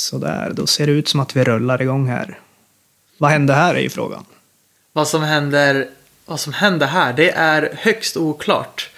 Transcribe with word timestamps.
Sådär, 0.00 0.50
då 0.54 0.66
ser 0.66 0.86
det 0.86 0.92
ut 0.92 1.08
som 1.08 1.20
att 1.20 1.36
vi 1.36 1.44
rullar 1.44 1.82
igång 1.82 2.08
här. 2.08 2.38
Vad 3.18 3.30
hände 3.30 3.52
här 3.54 3.74
är 3.74 3.80
ju 3.80 3.90
frågan. 3.90 4.24
Vad 4.92 5.08
som 5.08 5.22
händer, 5.22 5.88
vad 6.26 6.40
som 6.40 6.52
händer 6.52 6.86
här, 6.86 7.12
det 7.12 7.30
är 7.30 7.74
högst 7.78 8.16
oklart. 8.16 8.90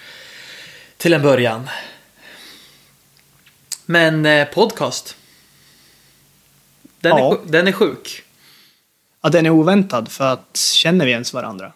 Till 0.97 1.13
en 1.13 1.21
början. 1.21 1.69
Men 3.85 4.25
eh, 4.25 4.47
podcast. 4.47 5.15
Den, 6.99 7.17
Ja. 7.17 7.31
är, 7.33 7.51
den 7.51 7.67
är 7.67 7.71
sjuk. 7.71 8.23
Ja, 9.21 9.29
den 9.29 9.45
är 9.45 9.49
oväntad 9.49 10.11
för 10.11 10.25
att 10.33 10.57
känner 10.57 11.05
vi 11.05 11.11
ens 11.11 11.33
varandra? 11.33 11.71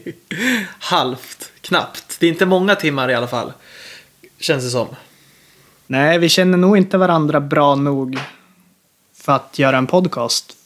Halvt, 0.78 1.52
knappt. 1.60 2.16
Det 2.20 2.26
är 2.26 2.30
inte 2.30 2.46
många 2.46 2.74
timmar 2.74 3.10
i 3.10 3.14
alla 3.14 3.28
fall. 3.28 3.52
Känns 4.38 4.64
det 4.64 4.70
som. 4.70 4.88
Nej, 5.86 6.18
vi 6.18 6.28
känner 6.28 6.58
nog 6.58 6.76
inte 6.76 6.98
varandra 6.98 7.40
bra 7.40 7.74
nog 7.74 8.18
för 9.20 9.32
att 9.32 9.58
göra 9.58 9.78
en 9.78 9.86
podcast, 9.86 10.56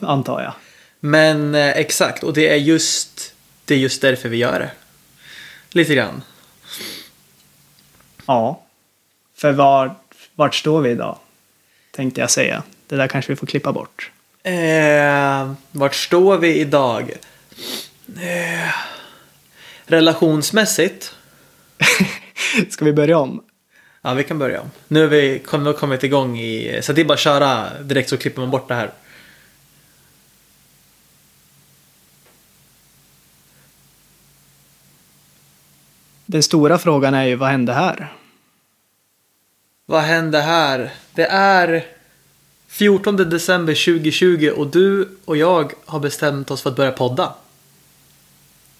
antar 0.00 0.42
jag. 0.42 0.52
Men 1.00 1.54
eh, 1.54 1.68
exakt, 1.68 2.22
och 2.22 2.32
det 2.32 2.48
är 2.48 2.56
just 2.56 3.34
det 3.70 3.74
är 3.74 3.78
just 3.78 4.02
därför 4.02 4.28
vi 4.28 4.36
gör 4.36 4.60
det. 4.60 4.70
Lite 5.70 5.94
grann. 5.94 6.22
Ja. 8.26 8.62
För 9.34 9.52
var, 9.52 9.94
vart 10.34 10.54
står 10.54 10.80
vi 10.80 10.90
idag? 10.90 11.18
Tänkte 11.90 12.20
jag 12.20 12.30
säga. 12.30 12.62
Det 12.86 12.96
där 12.96 13.08
kanske 13.08 13.32
vi 13.32 13.36
får 13.36 13.46
klippa 13.46 13.72
bort. 13.72 14.10
Eh, 14.42 15.52
vart 15.70 15.94
står 15.94 16.38
vi 16.38 16.54
idag? 16.54 17.10
Eh, 18.20 18.74
relationsmässigt? 19.84 21.14
Ska 22.70 22.84
vi 22.84 22.92
börja 22.92 23.18
om? 23.18 23.42
Ja, 24.02 24.14
vi 24.14 24.24
kan 24.24 24.38
börja 24.38 24.60
om. 24.60 24.70
Nu 24.88 25.00
har 25.00 25.08
vi 25.08 25.38
kom- 25.38 25.74
kommit 25.74 26.04
igång 26.04 26.38
i... 26.38 26.80
Så 26.82 26.92
det 26.92 27.00
är 27.00 27.04
bara 27.04 27.14
att 27.14 27.20
köra 27.20 27.82
direkt 27.82 28.08
så 28.08 28.16
klipper 28.16 28.40
man 28.40 28.50
bort 28.50 28.68
det 28.68 28.74
här. 28.74 28.90
Den 36.26 36.42
stora 36.42 36.78
frågan 36.78 37.14
är 37.14 37.24
ju 37.24 37.36
vad 37.36 37.48
hände 37.50 37.72
här? 37.72 38.12
Vad 39.86 40.02
hände 40.02 40.40
här? 40.40 40.92
Det 41.14 41.26
är 41.26 41.86
14 42.66 43.16
december 43.16 43.84
2020 43.84 44.50
och 44.56 44.66
du 44.66 45.08
och 45.24 45.36
jag 45.36 45.72
har 45.86 46.00
bestämt 46.00 46.50
oss 46.50 46.62
för 46.62 46.70
att 46.70 46.76
börja 46.76 46.92
podda. 46.92 47.34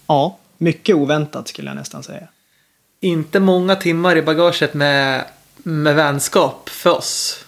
Ja, 0.07 0.37
mycket 0.57 0.95
oväntat 0.95 1.47
skulle 1.47 1.69
jag 1.69 1.75
nästan 1.75 2.03
säga. 2.03 2.27
Inte 3.03 3.39
många 3.39 3.75
timmar 3.75 4.15
i 4.15 4.21
bagaget 4.21 4.73
med, 4.73 5.25
med 5.55 5.95
vänskap 5.95 6.69
för 6.69 6.89
oss. 6.89 7.45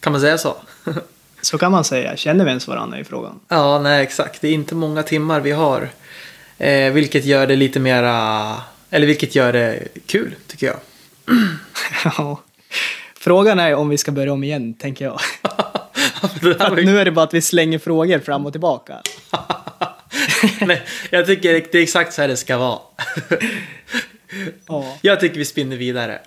Kan 0.00 0.12
man 0.12 0.20
säga 0.20 0.38
så? 0.38 0.56
Så 1.40 1.58
kan 1.58 1.72
man 1.72 1.84
säga. 1.84 2.16
Känner 2.16 2.44
vi 2.44 2.48
ens 2.48 2.68
varandra 2.68 2.98
i 3.00 3.04
frågan? 3.04 3.40
ja, 3.48 3.78
nej 3.78 4.02
exakt. 4.02 4.40
Det 4.40 4.48
är 4.48 4.52
inte 4.52 4.74
många 4.74 5.02
timmar 5.02 5.40
vi 5.40 5.50
har. 5.50 5.88
Eh, 6.58 6.92
vilket 6.92 7.24
gör 7.24 7.46
det 7.46 7.56
lite 7.56 7.80
mera... 7.80 8.56
Eller 8.90 9.06
vilket 9.06 9.34
gör 9.34 9.52
det 9.52 9.88
kul, 10.06 10.34
tycker 10.46 10.66
jag. 10.66 10.76
Ja. 12.04 12.40
Frågan 13.14 13.58
är 13.60 13.74
om 13.74 13.88
vi 13.88 13.98
ska 13.98 14.12
börja 14.12 14.32
om 14.32 14.44
igen, 14.44 14.74
tänker 14.74 15.04
jag. 15.04 15.20
Att 16.58 16.76
nu 16.76 16.98
är 16.98 17.04
det 17.04 17.10
bara 17.10 17.24
att 17.24 17.34
vi 17.34 17.42
slänger 17.42 17.78
frågor 17.78 18.18
fram 18.18 18.46
och 18.46 18.52
tillbaka. 18.52 19.02
nej, 20.60 20.82
jag 21.10 21.26
tycker 21.26 21.52
det 21.52 21.74
är 21.74 21.82
exakt 21.82 22.12
så 22.12 22.20
här 22.20 22.28
det 22.28 22.36
ska 22.36 22.58
vara. 22.58 22.78
Ja. 24.66 24.98
jag 25.02 25.20
tycker 25.20 25.38
vi 25.38 25.44
spinner 25.44 25.76
vidare. 25.76 26.18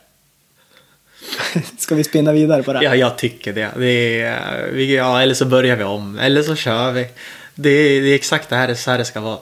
Ska 1.78 1.96
vi 1.96 2.04
spinna 2.04 2.32
vidare 2.32 2.64
på 2.64 2.74
det? 2.74 2.84
Ja, 2.84 2.96
jag 2.96 3.18
tycker 3.18 3.54
det. 3.54 3.70
det 3.78 4.22
är, 4.22 4.70
vi, 4.72 4.96
ja, 4.96 5.22
eller 5.22 5.34
så 5.34 5.46
börjar 5.46 5.76
vi 5.76 5.84
om. 5.84 6.20
Eller 6.20 6.44
så 6.44 6.56
kör 6.56 6.92
vi. 6.92 7.08
Det 7.56 7.70
är, 7.70 8.02
det 8.02 8.08
är 8.08 8.16
exakt 8.16 8.50
det 8.50 8.56
här, 8.56 8.74
så 8.74 8.92
här 8.92 8.98
det 8.98 9.06
ska 9.06 9.22
vara. 9.22 9.38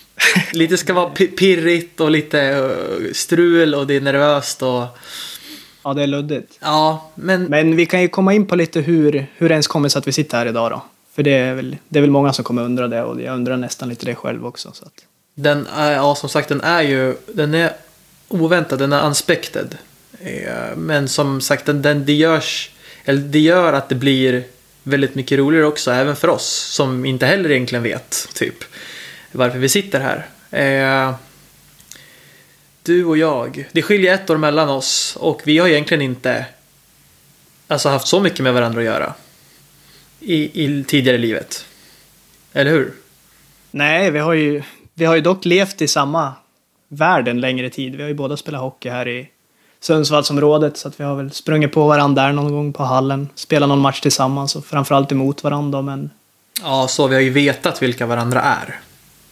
Lite 0.52 0.76
ska 0.76 0.92
vara 0.92 1.08
pi- 1.08 1.36
pirrigt 1.36 2.00
och 2.00 2.10
lite 2.10 2.40
eh, 2.42 3.12
strul 3.12 3.74
och 3.74 3.86
det 3.86 3.94
är 3.96 4.00
nervöst 4.00 4.62
och... 4.62 4.84
Ja, 5.84 5.94
det 5.94 6.02
är 6.02 6.06
luddigt. 6.06 6.58
Ja, 6.60 7.10
men... 7.14 7.44
Men 7.44 7.76
vi 7.76 7.86
kan 7.86 8.02
ju 8.02 8.08
komma 8.08 8.34
in 8.34 8.46
på 8.46 8.56
lite 8.56 8.80
hur, 8.80 9.26
hur 9.36 9.48
det 9.48 9.52
ens 9.52 9.66
kommer 9.66 9.88
sig 9.88 9.98
att 9.98 10.06
vi 10.06 10.12
sitter 10.12 10.38
här 10.38 10.46
idag 10.46 10.70
då. 10.70 10.82
För 11.14 11.22
det 11.22 11.30
är, 11.30 11.54
väl, 11.54 11.76
det 11.88 11.98
är 11.98 12.00
väl 12.00 12.10
många 12.10 12.32
som 12.32 12.44
kommer 12.44 12.62
undra 12.62 12.88
det 12.88 13.02
och 13.02 13.20
jag 13.22 13.34
undrar 13.34 13.56
nästan 13.56 13.88
lite 13.88 14.06
det 14.06 14.14
själv 14.14 14.46
också. 14.46 14.70
Så 14.74 14.84
att. 14.84 14.92
Den 15.34 15.66
är, 15.76 15.92
ja, 15.92 16.14
som 16.14 16.28
sagt, 16.28 16.48
den 16.48 16.60
är 16.60 16.82
ju... 16.82 17.16
Den 17.26 17.54
är 17.54 17.72
oväntad, 18.32 18.78
den 18.78 18.92
är 18.92 19.06
unspected. 19.06 19.78
Eh, 20.20 20.76
men 20.76 21.08
som 21.08 21.40
sagt, 21.40 21.66
den, 21.66 21.82
den, 21.82 22.04
det, 22.06 22.12
görs, 22.12 22.70
eller 23.04 23.20
det 23.20 23.38
gör 23.38 23.72
att 23.72 23.88
det 23.88 23.94
blir 23.94 24.44
väldigt 24.82 25.14
mycket 25.14 25.38
roligare 25.38 25.66
också, 25.66 25.90
även 25.90 26.16
för 26.16 26.28
oss 26.28 26.46
som 26.48 27.04
inte 27.04 27.26
heller 27.26 27.50
egentligen 27.50 27.82
vet, 27.82 28.28
typ, 28.34 28.64
varför 29.32 29.58
vi 29.58 29.68
sitter 29.68 30.00
här. 30.00 30.26
Eh, 30.50 31.14
Du 32.82 33.04
och 33.04 33.18
jag, 33.18 33.68
det 33.72 33.82
skiljer 33.82 34.14
ett 34.14 34.30
år 34.30 34.36
mellan 34.36 34.68
oss 34.68 35.16
och 35.20 35.40
vi 35.44 35.58
har 35.58 35.68
egentligen 35.68 36.02
inte 36.02 36.46
alltså, 37.68 37.88
haft 37.88 38.06
så 38.06 38.20
mycket 38.20 38.40
med 38.40 38.54
varandra 38.54 38.80
att 38.80 38.84
göra 38.84 39.14
i, 40.20 40.64
i 40.64 40.84
tidigare 40.84 41.18
livet. 41.18 41.64
Eller 42.52 42.70
hur? 42.70 42.92
Nej, 43.70 44.10
vi 44.10 44.18
har, 44.18 44.32
ju, 44.32 44.62
vi 44.94 45.04
har 45.04 45.14
ju 45.14 45.20
dock 45.20 45.44
levt 45.44 45.82
i 45.82 45.88
samma 45.88 46.32
värld 46.92 47.28
en 47.28 47.40
längre 47.40 47.70
tid. 47.70 47.96
Vi 47.96 48.02
har 48.02 48.08
ju 48.08 48.14
båda 48.14 48.36
spelat 48.36 48.60
hockey 48.60 48.88
här 48.88 49.08
i 49.08 49.28
Sundsvallsområdet 49.80 50.76
så 50.76 50.88
att 50.88 51.00
vi 51.00 51.04
har 51.04 51.14
väl 51.14 51.30
sprungit 51.30 51.72
på 51.72 51.86
varandra 51.86 52.22
där 52.22 52.32
någon 52.32 52.52
gång 52.52 52.72
på 52.72 52.82
hallen. 52.82 53.28
Spelat 53.34 53.68
någon 53.68 53.78
match 53.78 54.00
tillsammans 54.00 54.56
och 54.56 54.66
framförallt 54.66 55.12
emot 55.12 55.44
varandra 55.44 55.82
men 55.82 56.10
Ja, 56.62 56.88
så 56.88 57.06
vi 57.06 57.14
har 57.14 57.22
ju 57.22 57.30
vetat 57.30 57.82
vilka 57.82 58.06
varandra 58.06 58.42
är. 58.42 58.80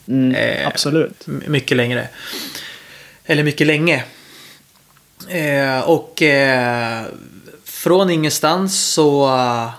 mm, 0.09 0.35
Eh, 0.35 0.67
absolut. 0.67 1.27
Mycket 1.27 1.77
längre. 1.77 2.09
Eller 3.25 3.43
mycket 3.43 3.67
länge. 3.67 4.05
Eh, 5.29 5.81
och 5.81 6.23
eh, 6.23 7.05
från 7.65 8.11
ingenstans 8.11 8.93
så 8.93 9.27
uh, 9.37 9.71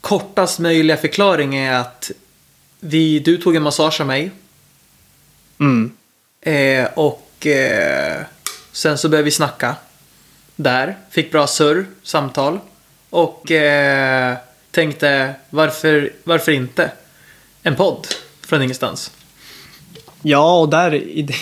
kortast 0.00 0.58
möjliga 0.58 0.96
förklaring 0.96 1.56
är 1.56 1.74
att 1.74 2.10
vi, 2.80 3.18
du 3.18 3.36
tog 3.38 3.56
en 3.56 3.62
massage 3.62 4.00
av 4.00 4.06
mig. 4.06 4.30
Mm. 5.60 5.92
Eh, 6.46 6.88
och 6.94 7.46
eh, 7.46 8.22
sen 8.72 8.98
så 8.98 9.08
började 9.08 9.24
vi 9.24 9.30
snacka. 9.30 9.76
Där. 10.56 10.96
Fick 11.10 11.32
bra 11.32 11.46
surr, 11.46 11.86
samtal. 12.02 12.58
Och 13.10 13.50
eh, 13.50 14.36
tänkte 14.70 15.34
varför, 15.50 16.12
varför 16.24 16.52
inte? 16.52 16.92
En 17.62 17.76
podd 17.76 18.06
från 18.40 18.62
ingenstans. 18.62 19.12
Ja, 20.22 20.60
och 20.60 20.68
där, 20.68 20.92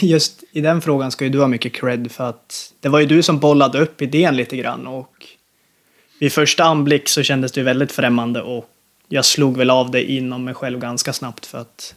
just 0.05 0.45
i 0.53 0.61
den 0.61 0.81
frågan 0.81 1.11
ska 1.11 1.25
ju 1.25 1.31
du 1.31 1.41
ha 1.41 1.47
mycket 1.47 1.73
cred 1.73 2.13
för 2.13 2.29
att 2.29 2.73
det 2.81 2.89
var 2.89 3.01
ju 3.01 3.07
du 3.07 3.23
som 3.23 3.39
bollade 3.39 3.81
upp 3.81 4.03
idén 4.03 4.37
lite 4.37 4.57
grann 4.57 4.87
och 4.87 5.27
vid 6.21 6.33
första 6.33 6.65
anblick 6.65 7.09
så 7.09 7.23
kändes 7.23 7.53
det 7.53 7.61
ju 7.61 7.65
väldigt 7.65 7.93
främmande 7.93 8.43
och 8.43 8.69
jag 9.09 9.25
slog 9.25 9.57
väl 9.57 9.71
av 9.71 9.91
det 9.91 10.13
inom 10.13 10.45
mig 10.45 10.55
själv 10.55 10.79
ganska 10.79 11.13
snabbt 11.13 11.47
för 11.47 11.59
att 11.59 11.95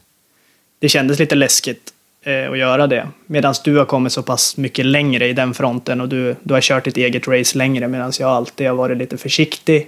det 0.80 0.90
kändes 0.90 1.20
lite 1.20 1.36
läskigt 1.36 1.94
eh, 2.22 2.52
att 2.52 2.58
göra 2.58 2.88
det. 2.88 3.08
Medan 3.26 3.54
du 3.64 3.78
har 3.78 3.86
kommit 3.86 4.14
så 4.14 4.24
pass 4.24 4.58
mycket 4.58 4.86
längre 4.86 5.28
i 5.28 5.34
den 5.34 5.54
fronten 5.54 6.02
och 6.02 6.10
du, 6.10 6.36
du 6.44 6.54
har 6.54 6.62
kört 6.62 6.84
ditt 6.84 6.98
eget 6.98 7.28
race 7.28 7.58
längre 7.58 7.88
medan 7.88 8.12
jag 8.20 8.30
alltid 8.30 8.68
har 8.68 8.76
varit 8.76 8.98
lite 8.98 9.18
försiktig. 9.18 9.88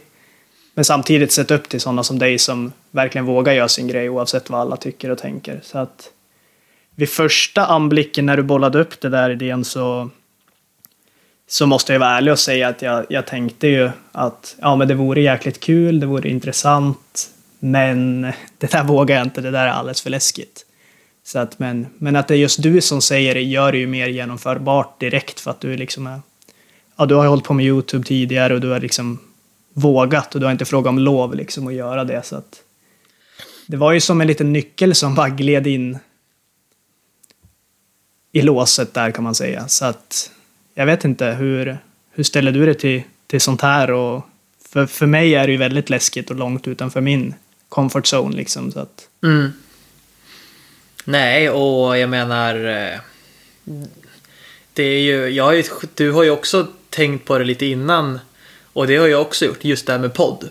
Men 0.74 0.86
samtidigt 0.86 1.32
sett 1.32 1.52
upp 1.52 1.70
till 1.70 1.82
sådana 1.82 2.04
som 2.04 2.20
dig 2.20 2.40
som 2.40 2.72
verkligen 2.92 3.26
vågar 3.26 3.54
göra 3.54 3.68
sin 3.68 3.88
grej 3.88 4.10
oavsett 4.10 4.50
vad 4.50 4.62
alla 4.62 4.78
tycker 4.78 5.10
och 5.10 5.18
tänker. 5.18 5.60
Så 5.64 5.78
att 5.78 6.10
vid 6.96 7.10
första 7.10 7.66
anblicken 7.66 8.26
när 8.26 8.38
du 8.38 8.44
bollade 8.44 8.80
upp 8.80 9.02
det 9.02 9.10
där 9.10 9.30
idén 9.30 9.66
så 9.66 10.10
så 11.48 11.66
måste 11.66 11.94
jag 11.94 12.00
vara 12.00 12.10
ärlig 12.10 12.34
och 12.34 12.40
säga 12.40 12.68
att 12.68 12.82
jag, 12.82 13.06
jag 13.10 13.26
tänkte 13.26 13.68
ju 13.68 13.90
att 14.12 14.56
ja, 14.62 14.76
men 14.76 14.88
det 14.88 14.94
vore 14.94 15.22
jäkligt 15.22 15.60
kul, 15.60 16.00
det 16.00 16.06
vore 16.06 16.30
intressant, 16.30 17.30
men 17.60 18.22
det 18.58 18.72
där 18.72 18.84
vågar 18.84 19.16
jag 19.16 19.26
inte, 19.26 19.42
det 19.42 19.52
där 19.52 19.68
är 19.68 19.72
alldeles 19.72 20.02
för 20.02 20.10
läskigt. 20.10 20.66
Så 21.30 21.40
att, 21.40 21.60
men, 21.60 21.88
men 21.98 22.16
att 22.16 22.28
det 22.28 22.34
är 22.34 22.38
just 22.38 22.64
du 22.64 22.82
som 22.82 23.02
säger 23.02 23.34
det 23.36 23.42
gör 23.42 23.72
det 23.72 23.78
ju 23.78 23.88
mer 23.88 24.08
genomförbart 24.08 25.00
direkt 25.00 25.40
för 25.40 25.52
att 25.52 25.62
du 25.62 25.78
liksom 25.78 26.08
är, 26.08 26.22
ja, 26.98 27.06
du 27.06 27.16
har 27.16 27.24
ju 27.24 27.30
hållit 27.30 27.44
på 27.44 27.54
med 27.54 27.66
YouTube 27.66 28.06
tidigare 28.06 28.54
och 28.54 28.62
du 28.62 28.70
har 28.70 28.80
liksom 28.80 29.20
vågat 29.74 30.36
och 30.36 30.42
du 30.42 30.46
har 30.46 30.52
inte 30.52 30.66
frågat 30.66 30.90
om 30.90 31.00
lov 31.00 31.36
liksom 31.36 31.68
att 31.68 31.74
göra 31.74 32.04
det. 32.04 32.26
Så 32.26 32.36
att 32.36 32.62
det 33.68 33.78
var 33.78 33.92
ju 33.92 34.00
som 34.00 34.22
en 34.22 34.28
liten 34.28 34.54
nyckel 34.54 34.96
som 34.96 35.16
bara 35.16 35.30
gled 35.30 35.68
in 35.68 35.98
i 38.32 38.42
låset 38.42 38.94
där 38.94 39.12
kan 39.12 39.24
man 39.24 39.36
säga. 39.36 39.68
Så 39.68 39.86
att 39.86 40.32
jag 40.74 40.86
vet 40.86 41.06
inte, 41.06 41.26
hur, 41.26 41.78
hur 42.12 42.24
ställer 42.24 42.52
du 42.52 42.66
dig 42.66 42.76
till, 42.76 43.04
till 43.28 43.42
sånt 43.42 43.62
här? 43.62 43.92
Och 43.92 44.26
för, 44.70 44.86
för 44.86 45.06
mig 45.06 45.36
är 45.36 45.48
det 45.48 45.52
ju 45.52 45.58
väldigt 45.58 45.90
läskigt 45.90 46.30
och 46.30 46.36
långt 46.36 46.68
utanför 46.68 47.02
min 47.02 47.34
comfort 47.70 48.14
zone 48.14 48.36
liksom. 48.36 48.72
Så 48.72 48.80
att, 48.80 49.08
Mm. 49.24 49.52
Nej, 51.10 51.50
och 51.50 51.98
jag 51.98 52.10
menar... 52.10 52.56
Eh, 52.66 53.00
det 54.74 54.84
är 54.84 55.00
ju, 55.00 55.30
jag 55.30 55.44
har 55.44 55.54
ju, 55.54 55.64
du 55.96 56.12
har 56.12 56.24
ju 56.24 56.30
också 56.30 56.68
tänkt 56.90 57.26
på 57.26 57.38
det 57.38 57.46
lite 57.46 57.66
innan. 57.66 58.20
Och 58.74 58.88
det 58.88 58.98
har 58.98 59.08
jag 59.08 59.22
också 59.22 59.46
gjort, 59.46 59.66
just 59.66 59.86
det 59.86 59.92
här 59.92 60.00
med 60.00 60.14
podd. 60.14 60.50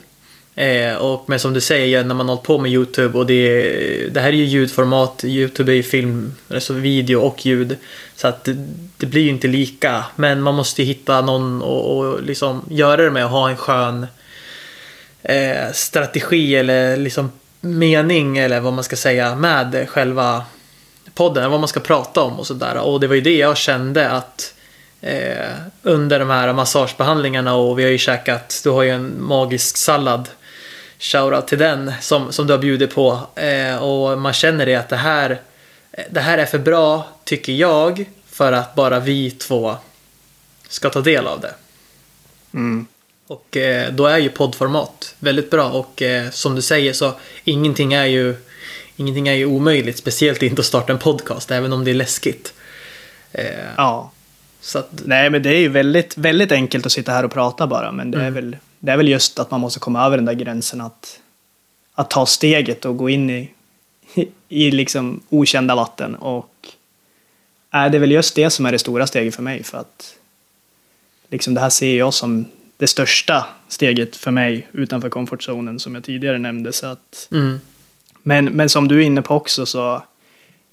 Eh, 0.54 0.94
och, 0.94 1.24
men 1.28 1.40
som 1.40 1.54
du 1.54 1.60
säger, 1.60 2.04
när 2.04 2.14
man 2.14 2.28
har 2.28 2.34
hållit 2.34 2.46
på 2.46 2.58
med 2.58 2.72
YouTube 2.72 3.18
och 3.18 3.26
det, 3.26 4.08
det 4.08 4.20
här 4.20 4.28
är 4.28 4.32
ju 4.32 4.44
ljudformat. 4.44 5.24
YouTube 5.24 5.72
är 5.72 5.76
ju 5.76 5.82
film, 5.82 6.34
alltså 6.48 6.72
video 6.72 7.20
och 7.20 7.46
ljud. 7.46 7.76
Så 8.16 8.28
att 8.28 8.44
det, 8.44 8.56
det 8.96 9.06
blir 9.06 9.22
ju 9.22 9.30
inte 9.30 9.48
lika. 9.48 10.04
Men 10.16 10.42
man 10.42 10.54
måste 10.54 10.82
ju 10.82 10.88
hitta 10.88 11.20
någon 11.20 11.62
och, 11.62 11.98
och 11.98 12.22
liksom 12.22 12.62
göra 12.70 13.02
det 13.02 13.10
med 13.10 13.24
och 13.24 13.30
ha 13.30 13.50
en 13.50 13.56
skön 13.56 14.06
eh, 15.22 15.72
strategi 15.72 16.56
eller 16.56 16.96
liksom 16.96 17.30
mening 17.60 18.38
eller 18.38 18.60
vad 18.60 18.72
man 18.72 18.84
ska 18.84 18.96
säga 18.96 19.34
med 19.34 19.88
själva 19.88 20.44
podden. 21.14 21.50
Vad 21.50 21.60
man 21.60 21.68
ska 21.68 21.80
prata 21.80 22.20
om 22.20 22.38
och 22.38 22.46
sådär. 22.46 22.76
Och 22.76 23.00
det 23.00 23.06
var 23.06 23.14
ju 23.14 23.20
det 23.20 23.36
jag 23.36 23.56
kände 23.56 24.10
att 24.10 24.54
eh, 25.00 25.48
under 25.82 26.18
de 26.18 26.30
här 26.30 26.52
massagebehandlingarna 26.52 27.54
och 27.54 27.78
vi 27.78 27.82
har 27.82 27.90
ju 27.90 27.98
käkat, 27.98 28.60
du 28.64 28.70
har 28.70 28.82
ju 28.82 28.90
en 28.90 29.22
magisk 29.22 29.76
sallad 29.76 30.28
shoutout 30.98 31.48
till 31.48 31.58
den 31.58 31.92
som, 32.00 32.32
som 32.32 32.46
du 32.46 32.52
har 32.52 32.58
bjudit 32.58 32.94
på. 32.94 33.20
Eh, 33.34 33.76
och 33.76 34.18
man 34.18 34.32
känner 34.32 34.66
det 34.66 34.74
att 34.74 34.88
det 34.88 34.96
här, 34.96 35.40
det 36.10 36.20
här 36.20 36.38
är 36.38 36.46
för 36.46 36.58
bra, 36.58 37.08
tycker 37.24 37.52
jag, 37.52 38.04
för 38.30 38.52
att 38.52 38.74
bara 38.74 39.00
vi 39.00 39.30
två 39.30 39.76
ska 40.68 40.90
ta 40.90 41.00
del 41.00 41.26
av 41.26 41.40
det. 41.40 41.54
Mm. 42.54 42.86
Och 43.28 43.56
eh, 43.56 43.92
då 43.92 44.06
är 44.06 44.18
ju 44.18 44.28
poddformat 44.28 45.14
väldigt 45.18 45.50
bra 45.50 45.70
och 45.70 46.02
eh, 46.02 46.30
som 46.30 46.54
du 46.54 46.62
säger 46.62 46.92
så 46.92 47.12
ingenting 47.44 47.92
är 47.92 48.04
ju 48.06 48.36
Ingenting 49.00 49.28
är 49.28 49.32
ju 49.32 49.46
omöjligt, 49.46 49.98
speciellt 49.98 50.42
inte 50.42 50.60
att 50.60 50.66
starta 50.66 50.92
en 50.92 50.98
podcast, 50.98 51.50
även 51.50 51.72
om 51.72 51.84
det 51.84 51.90
är 51.90 51.94
läskigt. 51.94 52.54
Eh, 53.32 53.44
Ja. 53.76 54.10
så 54.60 54.78
att, 54.78 54.88
Nej, 55.04 55.30
men 55.30 55.42
det 55.42 55.50
är 55.50 55.58
ju 55.58 55.68
väldigt, 55.68 56.16
väldigt 56.18 56.52
enkelt 56.52 56.86
att 56.86 56.92
sitta 56.92 57.12
här 57.12 57.24
och 57.24 57.32
prata 57.32 57.66
bara. 57.66 57.92
Men 57.92 58.10
det, 58.10 58.18
är, 58.18 58.22
Mm. 58.22 58.34
väl, 58.34 58.56
det 58.78 58.92
är 58.92 58.96
väl 58.96 59.08
just 59.08 59.38
att 59.38 59.50
man 59.50 59.60
måste 59.60 59.80
komma 59.80 60.06
över 60.06 60.16
den 60.16 60.24
där 60.24 60.32
gränsen 60.32 60.80
att, 60.80 61.20
att 61.94 62.10
ta 62.10 62.26
steget 62.26 62.84
och 62.84 62.96
gå 62.96 63.08
in 63.10 63.30
i, 63.30 63.50
i 64.48 64.70
liksom 64.70 65.20
okända 65.28 65.74
vatten. 65.74 66.14
Och 66.14 66.54
äh, 67.74 67.90
det 67.90 67.96
är 67.98 68.00
väl 68.00 68.12
just 68.12 68.34
det 68.34 68.50
som 68.50 68.66
är 68.66 68.72
det 68.72 68.78
stora 68.78 69.06
steget 69.06 69.34
för 69.34 69.42
mig. 69.42 69.62
För 69.62 69.78
att 69.78 70.14
liksom 71.30 71.54
det 71.54 71.60
här 71.60 71.70
ser 71.70 71.96
jag 71.96 72.14
som 72.14 72.44
det 72.78 72.86
största 72.86 73.46
steget 73.68 74.16
för 74.16 74.30
mig 74.30 74.68
utanför 74.72 75.08
komfortzonen 75.08 75.78
som 75.78 75.94
jag 75.94 76.04
tidigare 76.04 76.38
nämnde. 76.38 76.72
Så 76.72 76.86
att, 76.86 77.28
mm, 77.32 77.60
men, 78.22 78.44
men 78.44 78.68
som 78.68 78.88
du 78.88 78.96
är 78.98 79.06
inne 79.06 79.22
på 79.22 79.34
också 79.34 79.66
så 79.66 80.02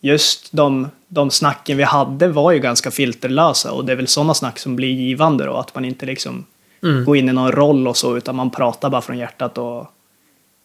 just 0.01 0.51
de, 0.51 0.89
de 1.07 1.31
snacken 1.31 1.77
vi 1.77 1.83
hade 1.83 2.27
var 2.27 2.51
ju 2.51 2.59
ganska 2.59 2.91
filterlösa. 2.91 3.71
Och 3.71 3.85
det 3.85 3.91
är 3.91 3.95
väl 3.95 4.07
sådana 4.07 4.33
snack 4.33 4.59
som 4.59 4.75
blir 4.75 4.89
givande 4.89 5.45
då, 5.45 5.53
att 5.53 5.75
man 5.75 5.85
inte 5.85 6.05
liksom 6.05 6.45
mm, 6.83 7.05
går 7.05 7.17
in 7.17 7.29
i 7.29 7.33
någon 7.33 7.51
roll 7.51 7.87
och 7.87 7.97
så, 7.97 8.17
utan 8.17 8.35
man 8.35 8.51
pratar 8.51 8.89
bara 8.89 9.01
från 9.01 9.17
hjärtat. 9.17 9.57
Och 9.57 9.87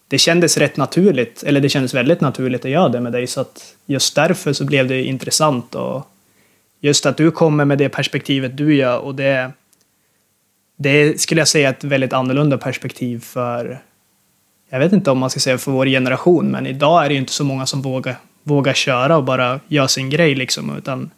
det 0.08 0.18
kändes 0.18 0.56
rätt 0.56 0.76
naturligt, 0.76 1.42
eller 1.42 1.60
det 1.60 1.68
kändes 1.68 1.94
väldigt 1.94 2.20
naturligt 2.20 2.64
att 2.64 2.70
göra 2.70 2.88
det 2.88 3.00
med 3.00 3.12
dig, 3.12 3.26
så 3.26 3.40
att 3.40 3.74
just 3.86 4.14
därför 4.14 4.52
så 4.52 4.64
blev 4.64 4.88
det 4.88 5.04
intressant. 5.04 5.74
Och 5.74 6.10
just 6.80 7.06
att 7.06 7.16
du 7.16 7.30
kommer 7.30 7.64
med 7.64 7.78
det 7.78 7.88
perspektivet 7.88 8.56
du 8.56 8.74
gör 8.74 8.98
och 8.98 9.14
det 9.14 9.52
det 10.82 11.20
skulle 11.20 11.40
jag 11.40 11.48
säga 11.48 11.68
är 11.68 11.72
ett 11.72 11.84
väldigt 11.84 12.12
annorlunda 12.12 12.58
perspektiv 12.58 13.20
för 13.20 13.82
jag 14.70 14.78
vet 14.78 14.92
inte 14.92 15.10
om 15.10 15.18
man 15.18 15.30
ska 15.30 15.40
säga 15.40 15.58
för 15.58 15.72
vår 15.72 15.86
generation, 15.86 16.50
men 16.50 16.66
idag 16.66 17.04
är 17.04 17.08
det 17.08 17.14
ju 17.14 17.20
inte 17.20 17.32
så 17.32 17.44
många 17.44 17.66
som 17.66 17.82
vågar, 17.82 18.16
vågar 18.42 18.74
köra 18.74 19.16
och 19.16 19.24
bara 19.24 19.60
göra 19.68 19.88
sin 19.88 20.10
grej 20.10 20.34
liksom, 20.34 20.76
utan 20.76 21.10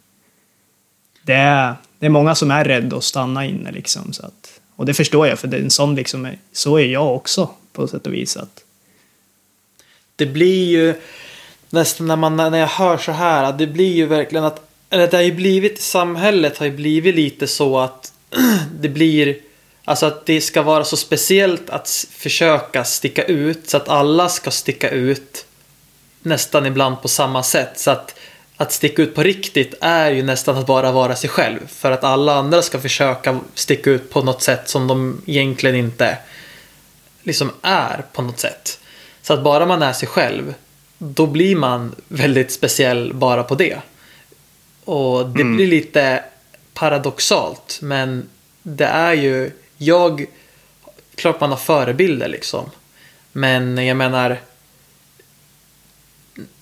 det 1.21 1.33
är, 1.33 1.75
det 1.99 2.05
är 2.05 2.09
många 2.09 2.35
som 2.35 2.51
är 2.51 2.65
rädda 2.65 2.97
att 2.97 3.03
stanna 3.03 3.45
inne 3.45 3.71
liksom. 3.71 4.13
Så 4.13 4.25
att, 4.25 4.59
och 4.75 4.85
det 4.85 4.93
förstår 4.93 5.27
jag, 5.27 5.39
för 5.39 5.47
det 5.47 5.57
är 5.57 5.61
en 5.61 5.69
sån 5.69 5.95
liksom, 5.95 6.27
så 6.53 6.79
är 6.79 6.85
jag 6.85 7.15
också 7.15 7.49
på 7.73 7.87
sätt 7.87 8.07
och 8.07 8.13
vis. 8.13 8.37
Att, 8.37 8.63
det 10.15 10.25
blir 10.25 10.65
ju 10.65 10.93
nästan 11.69 12.07
när, 12.07 12.15
man, 12.15 12.35
när 12.35 12.57
jag 12.57 12.67
hör 12.67 12.97
så 12.97 13.11
här, 13.11 13.43
att 13.43 13.57
det 13.57 13.67
blir 13.67 13.93
ju 13.93 14.05
verkligen 14.05 14.45
att, 14.45 14.69
eller 14.89 15.07
det 15.07 15.17
har 15.17 15.23
ju 15.23 15.35
blivit, 15.35 15.81
samhället 15.81 16.57
har 16.57 16.65
ju 16.65 16.71
blivit 16.71 17.15
lite 17.15 17.47
så 17.47 17.79
att 17.79 18.13
det 18.79 18.89
blir, 18.89 19.37
alltså 19.85 20.05
att 20.05 20.25
det 20.25 20.41
ska 20.41 20.61
vara 20.61 20.83
så 20.83 20.97
speciellt 20.97 21.69
att 21.69 22.05
försöka 22.11 22.83
sticka 22.83 23.23
ut 23.23 23.69
så 23.69 23.77
att 23.77 23.89
alla 23.89 24.29
ska 24.29 24.51
sticka 24.51 24.89
ut 24.89 25.45
nästan 26.21 26.65
ibland 26.65 27.01
på 27.01 27.07
samma 27.07 27.43
sätt. 27.43 27.79
Så 27.79 27.91
att, 27.91 28.15
att 28.57 28.71
sticka 28.71 29.01
ut 29.01 29.15
på 29.15 29.23
riktigt 29.23 29.73
är 29.81 30.11
ju 30.11 30.23
nästan 30.23 30.57
att 30.57 30.65
bara 30.67 30.91
vara 30.91 31.15
sig 31.15 31.29
själv. 31.29 31.67
För 31.67 31.91
att 31.91 32.03
alla 32.03 32.35
andra 32.35 32.61
ska 32.61 32.79
försöka 32.79 33.39
sticka 33.53 33.89
ut 33.89 34.09
på 34.09 34.21
något 34.21 34.41
sätt 34.41 34.69
som 34.69 34.87
de 34.87 35.21
egentligen 35.25 35.75
inte 35.75 36.17
liksom 37.23 37.51
är 37.61 38.05
på 38.13 38.21
något 38.21 38.39
sätt. 38.39 38.79
Så 39.21 39.33
att 39.33 39.43
bara 39.43 39.65
man 39.65 39.81
är 39.81 39.93
sig 39.93 40.07
själv, 40.07 40.53
då 40.97 41.27
blir 41.27 41.55
man 41.55 41.95
väldigt 42.07 42.51
speciell 42.51 43.13
bara 43.13 43.43
på 43.43 43.55
det. 43.55 43.77
Och 44.85 45.29
det 45.29 45.41
Mm. 45.41 45.55
blir 45.55 45.67
lite 45.67 46.23
paradoxalt, 46.73 47.79
men 47.81 48.29
det 48.63 48.85
är 48.85 49.13
ju, 49.13 49.51
jag, 49.85 50.25
klart 51.15 51.39
man 51.39 51.49
har 51.49 51.57
förebilder 51.57 52.27
liksom. 52.27 52.69
Men 53.31 53.85
jag 53.85 53.97
menar, 53.97 54.37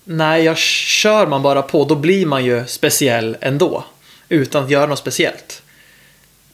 när 0.04 0.38
jag 0.38 0.58
kör 0.58 1.28
man 1.28 1.42
bara 1.42 1.62
på, 1.62 1.86
då 1.86 1.96
blir 1.96 2.26
man 2.26 2.46
ju 2.46 2.68
speciell 2.68 3.38
ändå. 3.42 3.84
Utan 4.30 4.64
att 4.64 4.70
göra 4.70 4.86
något 4.86 5.00
speciellt. 5.00 5.62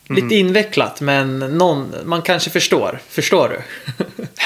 Lite 0.09 0.35
invecklat, 0.35 1.01
men 1.01 1.39
någon, 1.39 1.93
man 2.05 2.21
kanske 2.21 2.49
förstår. 2.49 2.99
Förstår 3.09 3.49
du? 3.49 3.61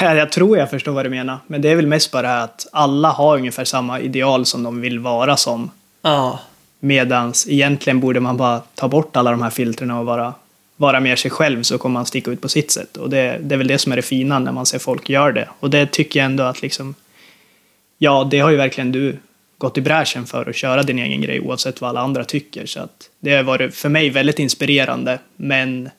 jag 0.00 0.32
tror 0.32 0.58
jag 0.58 0.70
förstår 0.70 0.92
vad 0.92 1.06
du 1.06 1.10
menar, 1.10 1.38
men 1.46 1.62
det 1.62 1.70
är 1.70 1.76
väl 1.76 1.86
mest 1.86 2.10
bara 2.10 2.42
att 2.42 2.66
alla 2.72 3.08
har 3.08 3.36
ungefär 3.36 3.64
samma 3.64 4.00
ideal 4.00 4.46
som 4.46 4.62
de 4.62 4.80
vill 4.80 4.98
vara 4.98 5.36
som. 5.36 5.70
Ja. 6.02 6.40
Medans 6.80 7.46
egentligen 7.48 8.00
borde 8.00 8.20
man 8.20 8.36
bara 8.36 8.62
ta 8.74 8.88
bort 8.88 9.16
alla 9.16 9.30
de 9.30 9.42
här 9.42 9.50
filtrerna 9.50 10.00
och 10.00 10.06
vara, 10.06 10.34
vara 10.76 11.00
mer 11.00 11.16
sig 11.16 11.30
själv 11.30 11.62
så 11.62 11.78
kommer 11.78 11.94
man 11.94 12.06
sticka 12.06 12.30
ut 12.30 12.40
på 12.40 12.48
sitt 12.48 12.70
sätt. 12.70 12.96
Och 12.96 13.10
det, 13.10 13.38
det 13.42 13.54
är 13.54 13.56
väl 13.56 13.66
det 13.66 13.78
som 13.78 13.92
är 13.92 13.96
det 13.96 14.02
fina 14.02 14.38
när 14.38 14.52
man 14.52 14.66
ser 14.66 14.78
folk 14.78 15.10
göra 15.10 15.32
det. 15.32 15.48
Och 15.60 15.70
det 15.70 15.86
tycker 15.86 16.20
jag 16.20 16.24
ändå 16.24 16.44
att 16.44 16.62
liksom, 16.62 16.94
ja, 17.98 18.28
det 18.30 18.38
har 18.38 18.50
ju 18.50 18.56
verkligen 18.56 18.92
du 18.92 19.18
gått 19.58 19.78
i 19.78 19.80
bräschen 19.80 20.26
för 20.26 20.50
att 20.50 20.56
köra 20.56 20.82
din 20.82 20.98
egen 20.98 21.20
grej 21.20 21.40
oavsett 21.40 21.80
vad 21.80 21.90
alla 21.90 22.00
andra 22.00 22.24
tycker. 22.24 22.66
Så 22.66 22.80
att 22.80 23.10
det 23.20 23.36
har 23.36 23.42
varit 23.42 23.74
för 23.74 23.88
mig 23.88 24.10
väldigt 24.10 24.38
inspirerande. 24.38 25.18
Men 25.36 25.90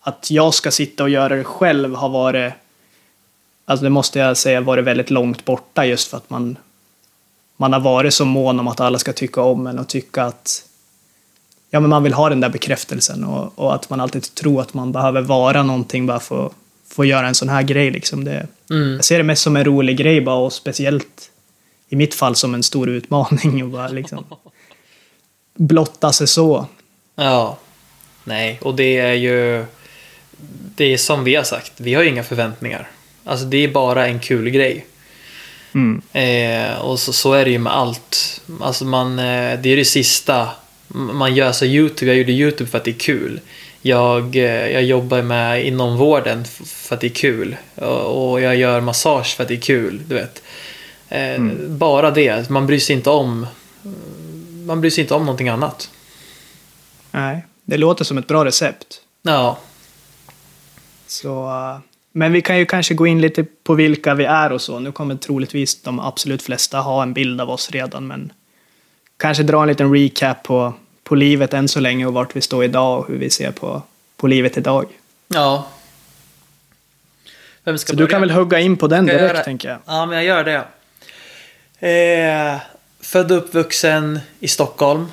att 0.00 0.30
jag 0.30 0.54
ska 0.54 0.70
sitta 0.70 1.02
och 1.02 1.10
göra 1.10 1.36
det 1.36 1.44
själv 1.44 1.94
har 1.94 2.08
varit, 2.08 2.52
alltså 3.64 3.84
det 3.84 3.90
måste 3.90 4.18
jag 4.18 4.36
säga, 4.36 4.60
varit 4.60 4.84
väldigt 4.84 5.10
långt 5.10 5.44
borta 5.44 5.86
just 5.86 6.10
för 6.10 6.16
att 6.16 6.30
man 6.30 6.56
man 7.56 7.72
har 7.72 7.80
varit 7.80 8.14
så 8.14 8.24
mån 8.24 8.60
om 8.60 8.68
att 8.68 8.80
alla 8.80 8.98
ska 8.98 9.12
tycka 9.12 9.42
om 9.42 9.66
en 9.66 9.78
och 9.78 9.88
tycka 9.88 10.24
att 10.24 10.64
ja, 11.74 11.80
men 11.80 11.90
man 11.90 12.02
vill 12.02 12.12
ha 12.12 12.28
den 12.28 12.40
där 12.40 12.48
bekräftelsen 12.48 13.24
och, 13.24 13.58
och 13.58 13.74
att 13.74 13.90
man 13.90 14.00
alltid 14.00 14.34
tror 14.34 14.60
att 14.60 14.74
man 14.74 14.92
behöver 14.92 15.20
vara 15.20 15.62
någonting 15.62 16.06
bara 16.06 16.20
för 16.20 16.46
att 16.46 16.52
få 16.88 17.04
göra 17.04 17.28
en 17.28 17.34
sån 17.34 17.48
här 17.48 17.62
grej. 17.62 17.90
Liksom. 17.90 18.24
Det, 18.24 18.46
Mm. 18.70 18.94
jag 18.94 19.04
ser 19.04 19.18
det 19.18 19.24
mest 19.24 19.42
som 19.42 19.56
en 19.56 19.64
rolig 19.64 19.96
grej 19.96 20.20
bara 20.20 20.36
och 20.36 20.52
speciellt 20.52 21.30
i 21.88 21.96
mitt 21.96 22.14
fall 22.14 22.36
som 22.36 22.54
en 22.54 22.62
stor 22.62 22.88
utmaning 22.88 23.62
och 23.62 23.68
bara 23.68 23.88
liksom 23.88 24.24
blotta 25.54 26.12
sig 26.12 26.26
så. 26.26 26.66
Ja. 27.16 27.58
Nej, 28.24 28.58
och 28.62 28.74
det 28.74 28.98
är 28.98 29.12
ju... 29.12 29.64
Det 30.76 30.84
är 30.84 30.96
som 30.98 31.24
vi 31.24 31.34
har 31.34 31.44
sagt, 31.44 31.72
vi 31.76 31.94
har 31.94 32.02
inga 32.02 32.22
förväntningar. 32.22 32.90
Alltså 33.24 33.46
det 33.46 33.56
är 33.64 33.68
bara 33.68 34.06
en 34.06 34.20
kul 34.20 34.50
grej. 34.50 34.86
Mm. 35.74 36.02
Eh, 36.12 36.78
och 36.78 36.98
så, 36.98 37.12
så 37.12 37.32
är 37.32 37.44
det 37.44 37.50
ju 37.50 37.58
med 37.58 37.72
allt. 37.76 38.40
Alltså 38.60 38.84
man, 38.84 39.18
eh, 39.18 39.60
det 39.60 39.68
är 39.70 39.76
det 39.76 39.84
sista. 39.84 40.48
Man 40.94 41.34
gör 41.34 41.52
så 41.52 41.64
YouTube, 41.64 42.10
jag 42.10 42.18
gjorde 42.18 42.32
YouTube 42.32 42.70
för 42.70 42.78
att 42.78 42.84
det 42.84 42.90
är 42.90 42.98
kul. 42.98 43.40
Jag, 43.82 44.36
eh, 44.36 44.70
jag 44.70 44.82
jobbar 44.84 45.22
med 45.22 45.66
inom 45.66 45.96
vården 45.96 46.44
för 46.64 46.94
att 46.94 47.00
det 47.00 47.06
är 47.06 47.14
kul. 47.14 47.56
Och, 47.74 48.40
jag 48.40 48.56
gör 48.56 48.80
massage 48.80 49.36
för 49.36 49.42
att 49.42 49.48
det 49.48 49.54
är 49.54 49.60
kul, 49.60 50.02
du 50.08 50.14
vet. 50.14 50.42
Eh, 51.08 51.42
Bara 51.68 52.10
det, 52.10 52.50
man 52.50 52.66
bryr 52.66 52.78
sig 52.78 52.96
inte 52.96 53.10
om 53.10 53.46
man 54.66 54.80
bryr 54.80 54.90
sig 54.90 55.02
inte 55.02 55.14
om 55.14 55.22
någonting 55.26 55.48
annat. 55.48 55.90
Nej, 57.10 57.46
det 57.64 57.76
låter 57.76 58.04
som 58.04 58.18
ett 58.18 58.26
bra 58.26 58.44
recept. 58.44 58.86
Ja, 59.22 59.58
Så, 61.06 61.48
eh, 61.48 61.78
men 62.12 62.32
vi 62.32 62.42
kan 62.42 62.58
ju 62.58 62.66
kanske 62.66 62.94
gå 62.94 63.06
in 63.06 63.20
lite 63.20 63.44
på 63.64 63.74
vilka 63.74 64.14
vi 64.14 64.24
är 64.24 64.52
och 64.52 64.60
så. 64.62 64.78
Nu 64.78 64.92
kommer 64.92 65.14
troligtvis 65.16 65.82
de 65.82 66.00
absolut 66.00 66.42
flesta 66.42 66.78
ha 66.78 67.02
en 67.02 67.12
bild 67.12 67.40
av 67.40 67.50
oss 67.50 67.70
redan, 67.70 68.06
men 68.06 68.32
kanske 69.22 69.42
dra 69.42 69.62
en 69.62 69.68
liten 69.68 69.94
recap 69.94 70.42
på, 70.42 70.74
på 71.04 71.14
livet 71.14 71.54
än 71.54 71.68
så 71.68 71.80
länge 71.80 72.06
och 72.06 72.12
vart 72.14 72.36
vi 72.36 72.40
står 72.40 72.64
idag 72.64 72.98
och 72.98 73.08
hur 73.08 73.18
vi 73.18 73.30
ser 73.30 73.50
på, 73.50 73.82
på 74.16 74.26
livet 74.26 74.56
idag. 74.56 74.86
ja. 75.28 75.66
Vem 77.64 77.78
ska 77.78 77.90
Så 77.90 77.92
du 77.92 77.96
börja? 77.96 78.10
kan 78.10 78.20
väl 78.20 78.30
hugga 78.30 78.58
in 78.60 78.76
på 78.76 78.86
den 78.86 79.06
jag 79.06 79.16
direkt, 79.16 79.34
det? 79.34 79.44
tänker 79.44 79.68
jag. 79.68 79.78
Ja, 79.86 80.06
men 80.06 80.16
jag 80.16 80.24
gör 80.24 80.44
det. 80.44 80.64
Eh, 81.88 82.60
född 83.00 83.32
och 83.32 83.38
uppvuxen 83.38 84.20
i 84.40 84.48
Stockholm. 84.48 85.06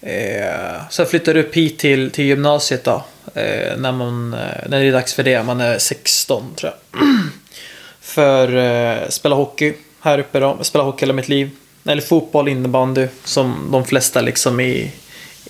Eh, 0.00 0.88
så 0.90 1.02
jag 1.02 1.10
flyttade 1.10 1.40
upp 1.40 1.54
hit 1.54 1.78
till, 1.78 2.10
till 2.10 2.24
gymnasiet 2.24 2.84
då. 2.84 3.04
Eh, 3.34 3.76
när, 3.76 3.92
man, 3.92 4.34
eh, 4.34 4.68
när 4.68 4.80
det 4.80 4.86
är 4.88 4.92
dags 4.92 5.14
för 5.14 5.22
det. 5.22 5.42
Man 5.42 5.60
är 5.60 5.78
16 5.78 6.54
tror 6.54 6.72
jag. 6.72 7.00
för 8.00 8.56
eh, 8.56 9.08
spela 9.08 9.34
hockey 9.34 9.74
här 10.00 10.18
uppe 10.18 10.40
då. 10.40 10.58
Spela 10.62 10.84
hockey 10.84 11.02
hela 11.04 11.12
mitt 11.14 11.28
liv. 11.28 11.50
Eller 11.84 12.02
fotboll, 12.02 12.48
innebandy 12.48 13.08
som 13.24 13.68
de 13.72 13.84
flesta 13.84 14.20
liksom 14.20 14.60
i, 14.60 14.92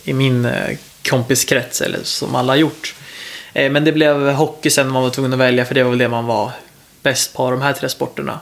i 0.05 0.13
min 0.13 0.45
eh, 0.45 0.79
kompiskrets 1.09 1.81
eller 1.81 1.99
som 2.03 2.35
alla 2.35 2.53
har 2.53 2.59
gjort. 2.59 2.95
Eh, 3.53 3.71
men 3.71 3.85
det 3.85 3.93
blev 3.93 4.29
hockey 4.29 4.71
sen 4.71 4.89
man 4.89 5.03
var 5.03 5.11
tvungen 5.11 5.33
att 5.33 5.39
välja 5.39 5.65
för 5.65 5.75
det 5.75 5.83
var 5.83 5.91
väl 5.91 5.99
det 5.99 6.09
man 6.09 6.27
var 6.27 6.51
bäst 7.03 7.35
på 7.35 7.51
de 7.51 7.63
här 7.63 7.73
tre 7.73 7.89
sporterna. 7.89 8.41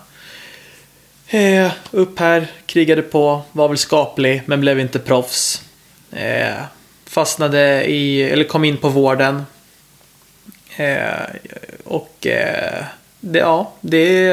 Eh, 1.28 1.73
upp 1.90 2.18
här, 2.18 2.47
krigade 2.66 3.02
på, 3.02 3.42
var 3.52 3.68
väl 3.68 3.78
skaplig 3.78 4.42
men 4.47 4.61
blev 4.61 4.80
inte 4.80 4.99
proffs. 4.99 5.62
Eh, 6.12 6.62
fastnade 7.06 7.85
i, 7.85 8.23
eller 8.23 8.44
kom 8.44 8.64
in 8.64 8.76
på 8.76 8.88
vården. 8.88 9.47
Eh, 10.76 11.37
och 11.85 12.26
eh, 12.26 12.85
det, 13.20 13.38
ja, 13.38 13.73
det 13.80 14.28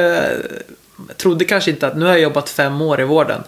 trodde 1.16 1.44
kanske 1.44 1.70
inte 1.70 1.86
att, 1.86 1.96
nu 1.96 2.04
har 2.04 2.12
jag 2.12 2.20
jobbat 2.20 2.50
fem 2.50 2.82
år 2.82 3.00
i 3.00 3.04
vården. 3.04 3.40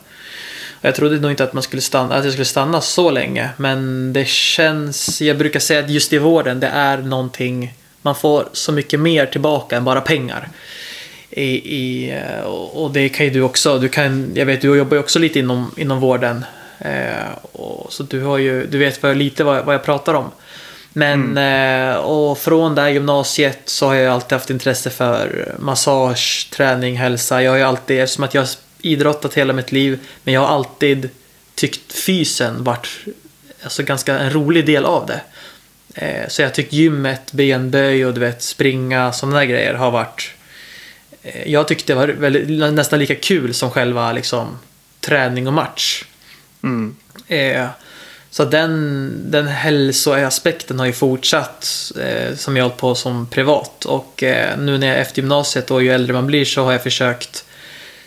Och 0.80 0.84
jag 0.84 0.94
trodde 0.94 1.20
nog 1.20 1.30
inte 1.30 1.44
att, 1.44 1.52
man 1.52 1.62
skulle 1.62 1.82
stanna, 1.82 2.14
att 2.14 2.24
jag 2.24 2.32
skulle 2.32 2.44
stanna 2.44 2.80
så 2.80 3.10
länge. 3.10 3.48
Men 3.56 4.12
det 4.12 4.28
känns, 4.28 5.20
jag 5.20 5.38
brukar 5.38 5.60
säga 5.60 5.80
att 5.80 5.90
just 5.90 6.12
i 6.12 6.18
vården, 6.18 6.60
det 6.60 6.66
är 6.66 6.98
någonting, 6.98 7.74
man 8.02 8.14
får 8.14 8.48
så 8.52 8.72
mycket 8.72 9.00
mer 9.00 9.26
tillbaka 9.26 9.76
än 9.76 9.84
bara 9.84 10.00
pengar. 10.00 10.48
I, 11.30 11.44
i, 11.44 12.20
och 12.72 12.90
det 12.90 13.08
kan 13.08 13.26
ju 13.26 13.32
du 13.32 13.42
också, 13.42 13.78
du 13.78 13.88
kan, 13.88 14.30
jag 14.34 14.46
vet 14.46 14.60
du 14.60 14.76
jobbar 14.76 14.96
ju 14.96 15.00
också 15.00 15.18
lite 15.18 15.38
inom, 15.38 15.74
inom 15.76 16.00
vården. 16.00 16.44
Eh, 16.78 17.34
och, 17.52 17.92
så 17.92 18.02
du, 18.02 18.20
har 18.20 18.38
ju, 18.38 18.66
du 18.66 18.78
vet 18.78 18.96
för 18.96 19.14
lite 19.14 19.44
vad, 19.44 19.64
vad 19.64 19.74
jag 19.74 19.84
pratar 19.84 20.14
om. 20.14 20.30
Men 20.92 21.36
mm. 21.36 21.90
eh, 21.90 21.96
och 21.96 22.38
från 22.38 22.74
det 22.74 22.82
här 22.82 22.88
gymnasiet 22.88 23.60
så 23.64 23.86
har 23.86 23.94
jag 23.94 24.12
alltid 24.12 24.32
haft 24.32 24.50
intresse 24.50 24.90
för 24.90 25.54
massage, 25.58 26.48
träning, 26.52 26.96
hälsa. 26.96 27.42
Jag 27.42 27.50
har 27.50 27.58
ju 27.58 27.64
alltid, 27.64 28.00
eftersom 28.00 28.24
att 28.24 28.34
jag 28.34 28.42
har 28.42 28.48
idrottat 28.82 29.34
hela 29.34 29.52
mitt 29.52 29.72
liv, 29.72 29.98
men 30.24 30.34
jag 30.34 30.40
har 30.40 30.48
alltid 30.48 31.10
tyckt 31.54 31.92
fysen 31.92 32.64
varit 32.64 32.88
alltså, 33.62 33.82
ganska 33.82 34.18
en 34.18 34.32
rolig 34.32 34.66
del 34.66 34.84
av 34.84 35.06
det. 35.06 35.20
Eh, 35.94 36.28
så 36.28 36.42
jag 36.42 36.54
tycker 36.54 36.76
gymmet, 36.76 37.32
benböj 37.32 38.06
och 38.06 38.14
du 38.14 38.20
vet 38.20 38.42
springa, 38.42 39.12
sådana 39.12 39.38
där 39.38 39.44
grejer 39.44 39.74
har 39.74 39.90
varit 39.90 40.30
eh, 41.22 41.52
jag 41.52 41.68
tyckte 41.68 41.92
det 41.92 41.96
var 41.96 42.08
väldigt, 42.08 42.74
nästan 42.74 42.98
lika 42.98 43.14
kul 43.14 43.54
som 43.54 43.70
själva 43.70 44.12
liksom, 44.12 44.58
träning 45.00 45.46
och 45.46 45.52
match. 45.52 46.04
Mm. 46.62 46.96
Eh, 47.28 47.66
så 48.30 48.44
den, 48.44 49.12
den 49.30 49.46
hälsoaspekten 49.46 50.78
har 50.78 50.86
ju 50.86 50.92
fortsatt 50.92 51.92
eh, 52.00 52.34
som 52.34 52.56
jag 52.56 52.64
hållit 52.64 52.76
på 52.76 52.94
som 52.94 53.26
privat. 53.26 53.84
Och 53.84 54.22
eh, 54.22 54.58
nu 54.58 54.78
när 54.78 54.86
jag 54.86 54.98
efter 54.98 55.22
gymnasiet 55.22 55.70
och 55.70 55.82
ju 55.82 55.90
äldre 55.90 56.12
man 56.12 56.26
blir 56.26 56.44
så 56.44 56.64
har 56.64 56.72
jag 56.72 56.82
försökt 56.82 57.44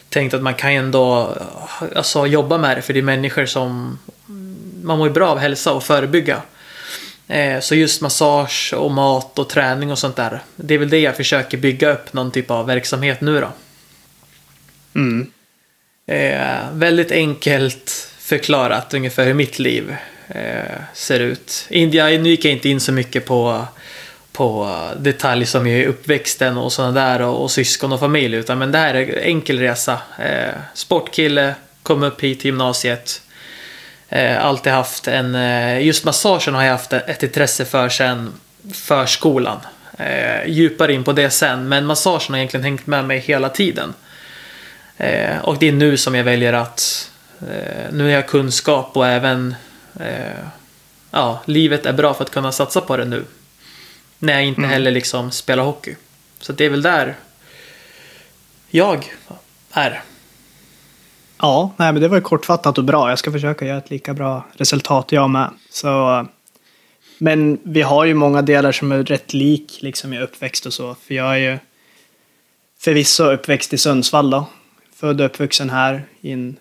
tänkt 0.10 0.34
att 0.34 0.42
man 0.42 0.54
kan 0.54 0.72
ändå 0.72 1.38
alltså, 1.96 2.28
jobba 2.28 2.58
med 2.58 2.78
det 2.78 2.82
för 2.82 2.94
det 2.94 3.00
är 3.00 3.04
människor 3.04 3.46
som 3.46 4.00
man 4.84 4.98
mår 4.98 5.08
ju 5.08 5.14
bra 5.14 5.30
av 5.30 5.38
hälsa 5.38 5.74
och 5.74 5.84
förebygga. 5.84 6.42
Eh, 7.28 7.60
så 7.60 7.76
just 7.76 8.02
massage 8.02 8.74
och 8.78 8.92
mat 8.92 9.40
och 9.40 9.50
träning 9.50 9.92
och 9.92 10.00
sånt 10.00 10.16
där. 10.16 10.40
Det 10.56 10.74
är 10.74 10.78
väl 10.78 10.90
det 10.90 11.00
jag 11.00 11.16
försöker 11.16 11.58
bygga 11.58 11.92
upp 11.92 12.14
någon 12.14 12.32
typ 12.32 12.52
av 12.52 12.66
verksamhet 12.66 13.22
nu 13.22 13.42
då. 13.42 13.50
Mm. 14.96 15.32
Eh, 16.08 16.72
väldigt 16.74 17.12
enkelt 17.12 18.10
förklarat 18.20 18.94
ungefär 18.94 19.26
hur 19.26 19.34
mitt 19.34 19.60
liv 19.60 19.90
eh, 19.90 19.96
Eh, 20.36 20.82
ser 20.94 21.20
ut. 21.20 21.68
India, 21.70 22.06
nu 22.06 22.30
gick 22.30 22.46
jag 22.46 22.54
inte 22.54 22.70
in 22.70 22.80
så 22.80 22.92
mycket 22.92 23.26
på, 23.26 23.66
på 24.32 24.78
detaljer 24.98 25.46
som 25.46 25.68
är 25.68 25.86
uppväxten 25.86 26.58
och 26.58 26.74
sådana 26.74 26.92
där 26.92 27.22
och, 27.22 27.44
och, 27.44 27.52
syskon 27.52 27.94
och 27.94 28.00
familj 28.00 28.36
utan 28.36 28.60
men 28.60 28.72
det 28.72 28.78
här 28.78 28.94
är 28.94 29.20
enkel 29.20 29.60
resa. 29.60 29.98
Eh, 30.20 30.54
sportkille, 30.74 31.56
kom 31.84 32.04
upp 32.04 32.22
hit 32.22 32.40
till 32.40 32.48
gymnasiet. 32.48 33.22
Eh, 34.10 34.46
alltid 34.46 34.74
haft 34.74 35.08
en, 35.08 35.36
eh, 35.36 35.86
just 35.86 36.06
massagen 36.06 36.54
har 36.54 36.64
jag 36.64 36.72
haft 36.72 36.94
ett 36.94 37.24
intresse 37.24 37.66
för 37.66 37.90
sen 37.90 38.34
förskolan. 38.74 39.60
Eh, 39.98 40.48
djupare 40.48 40.94
in 40.94 41.04
på 41.04 41.14
det 41.14 41.30
sen, 41.30 41.70
men 41.70 41.86
massagen 41.86 42.30
har 42.30 42.38
egentligen 42.38 42.64
hängt 42.64 42.88
med 42.88 43.06
mig 43.06 43.20
hela 43.20 43.50
tiden. 43.50 43.94
Eh, 44.98 45.38
och 45.44 45.58
det 45.60 45.68
är 45.68 45.72
nu 45.72 45.98
som 45.98 46.16
jag 46.16 46.24
väljer 46.24 46.54
att 46.54 47.12
eh, 47.42 47.92
nu 47.92 48.04
har 48.04 48.12
jag 48.12 48.28
kunskap 48.28 48.98
och 48.98 49.08
även 49.08 49.56
eh, 50.00 50.48
ja, 51.12 51.42
livet 51.46 51.86
är 51.86 51.94
bra 51.94 52.14
för 52.14 52.24
att 52.24 52.32
kunna 52.32 52.52
satsa 52.52 52.82
på 52.82 52.98
det 52.98 53.06
nu. 53.06 53.26
När 54.20 54.34
jag 54.34 54.44
inte 54.44 54.60
mm. 54.60 54.70
heller 54.70 54.92
liksom 54.92 55.32
spelar 55.32 55.64
hockey. 55.64 55.96
Så 56.40 56.54
det 56.54 56.66
är 56.66 56.70
väl 56.70 56.82
där 56.82 57.16
jag 58.70 59.14
är. 59.72 60.04
Ja, 61.38 61.74
nej, 61.78 61.94
men 61.94 62.02
det 62.02 62.08
var 62.08 62.20
kortfattat 62.20 62.78
och 62.78 62.84
bra. 62.84 63.10
Jag 63.10 63.20
ska 63.20 63.32
försöka 63.32 63.66
göra 63.66 63.78
ett 63.78 63.90
lika 63.90 64.14
bra 64.14 64.46
resultat 64.54 65.12
jag 65.12 65.30
med. 65.30 65.50
Så, 65.70 66.26
men 67.18 67.60
vi 67.64 67.82
har 67.82 68.06
ju 68.06 68.14
många 68.14 68.42
delar 68.42 68.72
som 68.72 68.92
är 68.92 69.04
rätt 69.04 69.34
lik 69.34 69.78
liksom 69.82 70.14
i 70.14 70.20
uppväxt 70.20 70.66
och 70.66 70.74
så. 70.74 70.96
För 70.96 71.14
jag 71.14 71.34
är 71.34 71.52
ju 71.52 71.58
förvisso 72.80 73.24
uppväxt 73.24 73.74
i 73.74 73.78
Sundsvall 73.78 74.30
då. 74.30 74.46
Född 74.96 75.22
och 75.22 75.26
uppvuxen 75.26 75.70
här 75.70 76.06
i 76.22 76.32
en 76.32 76.58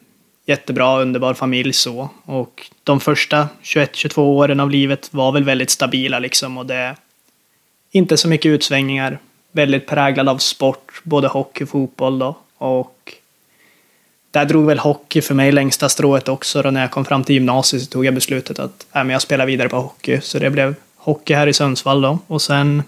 jättebra, 0.46 1.00
underbar 1.00 1.34
familj 1.34 1.72
så. 1.72 2.08
Och 2.25 2.70
de 2.84 3.00
första 3.00 3.49
21-22 3.62 4.18
åren 4.18 4.61
av 4.61 4.70
livet 4.70 5.08
var 5.11 5.32
väl 5.32 5.44
väldigt 5.44 5.70
stabila 5.70 6.18
liksom 6.18 6.58
och 6.58 6.66
det 6.66 6.96
inte 7.90 8.16
så 8.16 8.28
mycket 8.28 8.50
utsvängningar. 8.50 9.18
Väldigt 9.52 9.87
präglad 9.87 10.28
av 10.28 10.38
sport, 10.38 11.00
både 11.02 11.28
hockey 11.28 11.64
och 11.64 11.68
fotboll 11.68 12.18
då. 12.18 12.37
Och 12.58 13.14
där 14.30 14.44
drog 14.44 14.66
väl 14.66 14.78
hockey 14.78 15.20
för 15.20 15.34
mig 15.34 15.52
längsta 15.52 15.88
strået 15.88 16.28
också. 16.28 16.62
Då 16.62 16.70
när 16.70 16.80
jag 16.80 16.90
kom 16.90 17.04
fram 17.04 17.25
till 17.25 17.34
gymnasiet 17.34 17.82
så 17.82 17.90
tog 17.90 18.04
jag 18.04 18.14
beslutet 18.14 18.58
att 18.58 18.87
äh, 18.92 19.04
men 19.04 19.11
jag 19.11 19.22
spelar 19.22 19.46
vidare 19.46 19.68
på 19.68 19.76
hockey. 19.76 20.20
Så 20.20 20.38
det 20.38 20.50
blev 20.50 20.75
hockey 20.96 21.34
här 21.34 21.46
i 21.46 21.52
Sundsvall 21.52 22.02
då. 22.02 22.18
Och 22.26 22.42
sen 22.42 22.82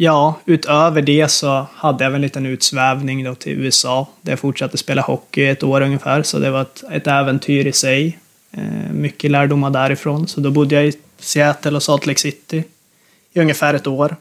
Ja, 0.00 0.40
utöver 0.46 1.02
det 1.02 1.28
så 1.28 1.66
hade 1.74 2.04
jag 2.04 2.10
väl 2.10 2.18
en 2.18 2.22
liten 2.22 2.46
utsvävning 2.46 3.24
då 3.24 3.34
till 3.34 3.52
USA 3.52 4.08
där 4.20 4.32
jag 4.32 4.38
fortsatte 4.38 4.78
spela 4.78 5.02
hockey 5.02 5.44
ett 5.44 5.62
år 5.62 5.80
ungefär, 5.80 6.22
så 6.22 6.38
det 6.38 6.50
var 6.50 6.62
ett, 6.62 6.84
ett 6.90 7.06
äventyr 7.06 7.66
i 7.66 7.72
sig. 7.72 8.18
Eh, 8.50 8.92
mycket 8.92 9.30
lärdomar 9.30 9.70
därifrån, 9.70 10.28
så 10.28 10.40
då 10.40 10.50
bodde 10.50 10.74
jag 10.74 10.86
i 10.86 10.92
Seattle 11.18 11.76
och 11.76 11.82
Salt 11.82 12.06
Lake 12.06 12.20
City 12.20 12.64
i 13.32 13.40
ungefär 13.40 13.74
ett 13.74 13.86
år. 13.86 14.16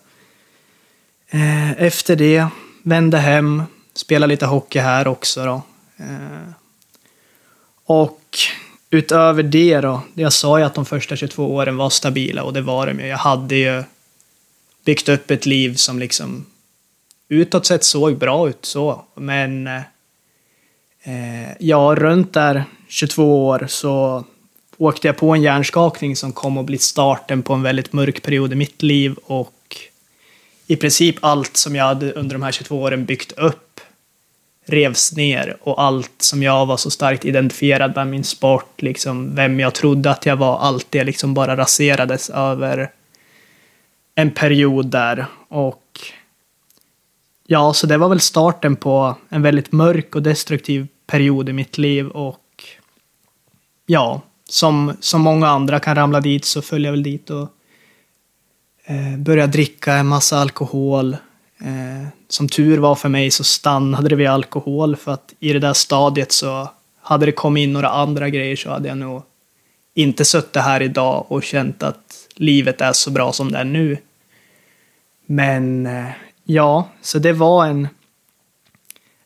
Eh, 1.29 1.81
efter 1.81 2.15
det 2.15 2.47
vände 2.83 3.17
hem, 3.17 3.63
spelade 3.93 4.33
lite 4.33 4.45
hockey 4.45 4.79
här 4.79 5.07
också 5.07 5.45
då. 5.45 5.61
Eh, 5.97 6.51
och 7.85 8.21
utöver 8.89 9.43
det 9.43 9.81
då, 9.81 10.01
jag 10.13 10.33
sa 10.33 10.59
ju 10.59 10.65
att 10.65 10.75
de 10.75 10.85
första 10.85 11.15
22 11.15 11.55
åren 11.55 11.77
var 11.77 11.89
stabila 11.89 12.43
och 12.43 12.53
det 12.53 12.61
var 12.61 12.87
de 12.87 12.99
ju. 12.99 13.07
Jag 13.07 13.17
hade 13.17 13.55
ju 13.55 13.83
byggt 14.87 15.09
upp 15.09 15.31
ett 15.31 15.45
liv 15.45 15.75
som 15.75 15.99
liksom 15.99 16.45
utåt 17.29 17.65
sett 17.65 17.83
såg 17.83 18.17
bra 18.17 18.49
ut 18.49 18.65
så. 18.65 19.03
Men 19.15 19.67
eh, 19.67 21.51
ja, 21.59 21.95
runt 21.97 22.33
där 22.33 22.63
22 22.87 23.47
år 23.47 23.65
så 23.69 24.25
åkte 24.77 25.07
jag 25.07 25.17
på 25.17 25.35
en 25.35 25.41
hjärnskakning 25.41 26.15
som 26.15 26.33
kom 26.33 26.57
att 26.57 26.65
bli 26.65 26.77
starten 26.77 27.43
på 27.43 27.53
en 27.53 27.61
väldigt 27.61 27.93
mörk 27.93 28.21
period 28.21 28.53
i 28.53 28.55
mitt 28.55 28.83
liv 28.83 29.15
och 29.23 29.77
i 30.67 30.75
princip 30.75 31.15
allt 31.19 31.57
som 31.57 31.75
jag 31.75 31.85
hade 31.85 32.11
under 32.11 32.35
de 32.35 32.43
här 32.43 32.51
22 32.51 32.81
åren 32.81 33.05
byggt 33.05 33.31
upp 33.31 33.81
revs 34.65 35.15
ner 35.15 35.57
och 35.61 35.81
allt 35.81 36.21
som 36.21 36.43
jag 36.43 36.65
var 36.65 36.77
så 36.77 36.91
starkt 36.91 37.25
identifierad 37.25 37.95
med 37.95 38.07
min 38.07 38.23
sport, 38.23 38.81
liksom 38.81 39.35
vem 39.35 39.59
jag 39.59 39.73
trodde 39.73 40.11
att 40.11 40.25
jag 40.25 40.35
var, 40.35 40.59
allt 40.59 40.87
det 40.89 41.03
liksom 41.03 41.33
bara 41.33 41.57
raserades 41.57 42.29
över 42.29 42.91
en 44.19 44.31
period 44.31 44.85
där. 44.85 45.25
Och 45.47 45.99
ja, 47.47 47.73
så 47.73 47.87
det 47.87 47.97
var 47.97 48.09
väl 48.09 48.19
starten 48.19 48.75
på 48.75 49.15
en 49.29 49.41
väldigt 49.41 49.71
mörk 49.71 50.15
och 50.15 50.23
destruktiv 50.23 50.87
period 51.07 51.49
i 51.49 51.53
mitt 51.53 51.77
liv. 51.77 52.07
Och 52.07 52.63
ja, 53.85 54.21
som, 54.49 54.93
som 54.99 55.21
många 55.21 55.47
andra 55.47 55.79
kan 55.79 55.95
ramla 55.95 56.21
dit 56.21 56.45
så 56.45 56.61
föll 56.61 56.83
jag 56.83 56.91
väl 56.91 57.03
dit 57.03 57.29
och 57.29 57.47
eh, 58.85 59.17
började 59.17 59.51
dricka 59.51 59.93
en 59.93 60.07
massa 60.07 60.37
alkohol. 60.37 61.13
Eh, 61.59 62.07
som 62.27 62.49
tur 62.49 62.77
var 62.77 62.95
för 62.95 63.09
mig 63.09 63.31
så 63.31 63.43
stannade 63.43 64.09
det 64.09 64.15
vid 64.15 64.27
alkohol 64.27 64.95
för 64.95 65.11
att 65.11 65.33
i 65.39 65.53
det 65.53 65.59
där 65.59 65.73
stadiet 65.73 66.31
så 66.31 66.69
hade 67.01 67.25
det 67.25 67.31
kommit 67.31 67.61
in 67.61 67.73
några 67.73 67.89
andra 67.89 68.29
grejer 68.29 68.55
så 68.55 68.69
hade 68.69 68.87
jag 68.87 68.97
nog 68.97 69.23
inte 69.93 70.25
suttit 70.25 70.61
här 70.61 70.81
idag 70.81 71.25
och 71.27 71.43
känt 71.43 71.83
att 71.83 72.27
livet 72.35 72.81
är 72.81 72.93
så 72.93 73.11
bra 73.11 73.33
som 73.33 73.51
det 73.51 73.57
är 73.57 73.63
nu. 73.63 73.97
Men 75.27 75.85
eh, 75.85 76.09
ja, 76.43 76.89
så 77.01 77.19
det 77.19 77.33
var 77.33 77.65
en, 77.65 77.87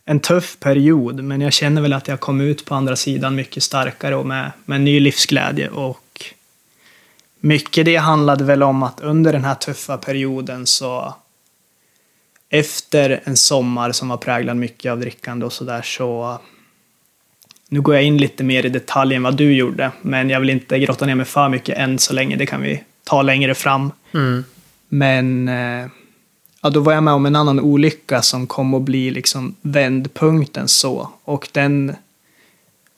en 0.05 0.20
tuff 0.20 0.60
period, 0.60 1.24
men 1.24 1.41
jag 1.41 1.53
känner 1.53 1.81
väl 1.81 1.93
att 1.93 2.08
jag 2.08 2.20
kom 2.20 2.41
ut 2.41 2.65
på 2.65 2.75
andra 2.75 2.96
sidan 2.96 3.36
mycket 3.36 3.63
starkare 3.63 4.15
och 4.15 4.25
med, 4.25 4.51
med 4.65 4.81
ny 4.81 5.00
livsglädje. 5.00 5.70
Och 5.70 6.25
mycket 7.39 7.86
det 7.86 7.96
handlade 7.96 8.43
väl 8.43 8.63
om 8.63 8.84
att 8.84 9.00
under 9.01 9.34
den 9.34 9.43
här 9.43 9.55
tuffa 9.55 9.98
perioden 9.98 10.67
så 10.67 11.15
efter 12.50 13.22
en 13.24 13.38
sommar 13.38 13.91
som 13.91 14.10
var 14.10 14.17
präglad 14.17 14.58
mycket 14.58 14.91
av 14.91 15.00
drickande 15.00 15.46
och 15.46 15.53
sådär 15.53 15.81
så 15.81 16.39
nu 17.70 17.81
går 17.81 17.96
jag 17.96 18.03
in 18.03 18.17
lite 18.17 18.43
mer 18.43 18.65
i 18.65 18.70
detalj 18.70 19.15
än 19.15 19.24
vad 19.24 19.36
du 19.36 19.53
gjorde, 19.53 19.91
men 20.01 20.29
jag 20.29 20.39
vill 20.39 20.50
inte 20.50 20.79
grotta 20.79 21.05
ner 21.05 21.15
mig 21.15 21.25
för 21.25 21.50
mycket 21.50 21.77
än 21.77 22.00
så 22.00 22.13
länge. 22.13 22.36
Det 22.36 22.46
kan 22.46 22.62
vi 22.62 22.84
ta 23.03 23.22
längre 23.22 23.55
fram. 23.55 23.91
Mm. 24.13 24.43
Men 24.94 25.48
eh, 25.48 25.88
ja, 26.62 26.70
då 26.70 26.80
var 26.80 26.94
jag 26.94 27.04
med 27.04 27.14
om 27.14 27.26
en 27.26 27.36
annan 27.36 27.60
olycka 27.60 28.22
som 28.22 28.48
kom 28.48 28.74
att 28.74 28.82
bli 28.82 29.12
liksom 29.12 29.56
vändpunkten 29.62 30.68
så. 30.68 31.10
Och 31.24 31.50
den 31.52 31.96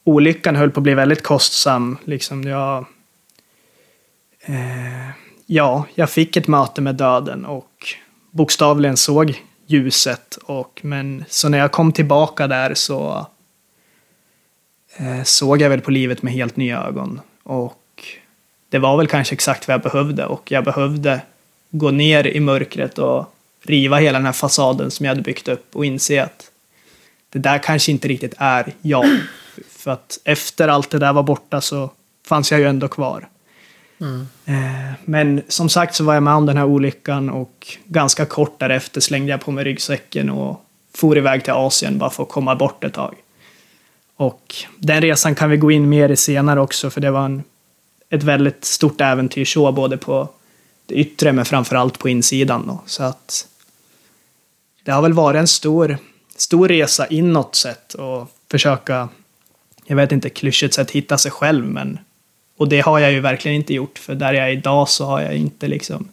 olyckan 0.04 0.56
höll 0.56 0.72
på 0.72 0.80
att 0.80 0.84
bli 0.84 0.94
väldigt 0.94 1.24
kostsam. 1.24 1.98
Liksom 2.04 2.44
jag, 2.44 2.86
eh, 4.42 5.10
ja, 5.46 5.86
jag 5.96 6.10
fick 6.10 6.38
ett 6.38 6.48
möte 6.48 6.82
med 6.82 6.96
döden 6.96 7.46
och 7.46 7.88
bokstavligen 8.32 8.98
såg 8.98 9.42
ljuset. 9.68 10.38
Och, 10.44 10.80
men 10.84 11.26
så 11.30 11.50
när 11.50 11.58
jag 11.58 11.72
kom 11.72 11.92
tillbaka 11.92 12.48
där 12.48 12.74
så 12.74 13.28
eh, 14.98 15.24
såg 15.24 15.62
jag 15.62 15.70
väl 15.70 15.82
på 15.82 15.92
livet 15.92 16.22
med 16.22 16.34
helt 16.34 16.58
nya 16.58 16.84
ögon. 16.84 17.22
Och 17.44 18.06
det 18.70 18.80
var 18.80 18.98
väl 18.98 19.08
kanske 19.08 19.36
exakt 19.36 19.68
vad 19.68 19.74
jag 19.74 19.82
behövde 19.82 20.26
och 20.26 20.52
jag 20.52 20.64
behövde 20.64 21.22
gå 21.74 21.92
ner 21.92 22.28
i 22.28 22.40
mörkret 22.40 22.98
och 22.98 23.34
riva 23.64 23.98
hela 23.98 24.18
den 24.18 24.26
här 24.26 24.34
fasaden 24.34 24.92
som 24.92 25.06
jag 25.06 25.12
hade 25.12 25.22
byggt 25.22 25.48
upp 25.48 25.76
och 25.76 25.86
inse 25.86 26.24
att 26.24 26.52
det 27.30 27.40
där 27.40 27.58
kanske 27.58 27.92
inte 27.92 28.08
riktigt 28.08 28.34
är 28.38 28.74
jag. 28.82 29.06
För 29.70 29.92
att 29.92 30.20
efter 30.24 30.68
allt 30.68 30.90
det 30.90 31.00
där 31.00 31.14
var 31.14 31.24
borta 31.24 31.62
så 31.62 31.90
fanns 32.28 32.52
jag 32.52 32.60
ju 32.60 32.68
ändå 32.68 32.88
kvar. 32.88 33.28
Mm. 34.02 34.28
Eh, 34.46 34.94
men 35.06 35.42
som 35.48 35.70
sagt 35.70 35.96
så 35.96 36.04
var 36.04 36.14
jag 36.14 36.24
med 36.24 36.34
om 36.34 36.46
den 36.46 36.58
här 36.58 36.66
olyckan 36.66 37.30
och 37.30 37.78
ganska 37.86 38.26
kort 38.26 38.60
därefter 38.60 39.02
slängde 39.02 39.32
jag 39.32 39.42
på 39.42 39.52
mig 39.52 39.64
ryggsäcken 39.64 40.30
och 40.30 40.66
for 40.96 41.18
iväg 41.18 41.44
till 41.44 41.54
Asien 41.54 41.98
bara 41.98 42.10
för 42.10 42.24
att 42.24 42.30
komma 42.30 42.56
bort 42.56 42.84
ett 42.84 42.94
tag. 42.94 43.16
Och 44.16 44.56
den 44.78 45.02
resan 45.02 45.36
kan 45.36 45.50
vi 45.50 45.58
gå 45.58 45.72
in 45.72 45.90
mer 45.90 46.10
i 46.10 46.16
senare 46.16 46.62
också 46.62 46.90
för 46.90 47.02
det 47.02 47.12
var 47.12 47.26
en, 47.26 47.44
ett 48.10 48.24
väldigt 48.24 48.66
stort 48.66 49.02
äventyr 49.02 49.46
så 49.46 49.72
både 49.72 49.98
på 49.98 50.30
det 50.86 50.96
yttre 50.96 51.34
men 51.34 51.46
framförallt 51.46 52.00
på 52.00 52.10
insidan. 52.10 52.68
Då. 52.68 52.82
Så 52.86 53.04
att 53.04 53.48
det 54.84 54.92
har 54.92 55.02
väl 55.02 55.14
varit 55.14 55.40
en 55.40 55.48
stor, 55.48 55.98
stor 56.36 56.68
resa 56.68 57.08
inåt 57.08 57.56
sett 57.56 57.94
och 57.94 58.32
försöka, 58.52 59.10
jag 59.86 59.96
vet 59.96 60.12
inte, 60.12 60.30
klyschigt 60.30 60.74
sett 60.74 60.92
hitta 60.92 61.18
sig 61.18 61.32
själv 61.32 61.66
men 61.66 62.00
och 62.58 62.70
det 62.70 62.80
har 62.80 63.00
jag 63.00 63.12
ju 63.12 63.20
verkligen 63.20 63.56
inte 63.56 63.74
gjort 63.74 64.00
för 64.00 64.16
där 64.16 64.34
jag 64.34 64.48
är 64.48 64.52
idag 64.52 64.90
så 64.90 65.06
har 65.06 65.22
jag 65.22 65.36
inte 65.36 65.68
liksom 65.68 66.10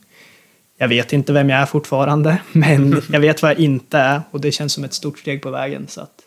jag 0.81 0.89
vet 0.89 1.13
inte 1.13 1.33
vem 1.33 1.51
jag 1.51 1.61
är 1.61 1.67
fortfarande, 1.67 2.39
men 2.53 3.03
jag 3.13 3.21
vet 3.21 3.43
vad 3.43 3.51
jag 3.51 3.59
inte 3.59 3.99
är 3.99 4.23
och 4.31 4.41
det 4.41 4.53
känns 4.53 4.73
som 4.73 4.85
ett 4.85 4.95
stort 4.95 5.19
steg 5.19 5.43
på 5.43 5.51
vägen. 5.51 5.89
Så 5.89 6.01
att 6.01 6.23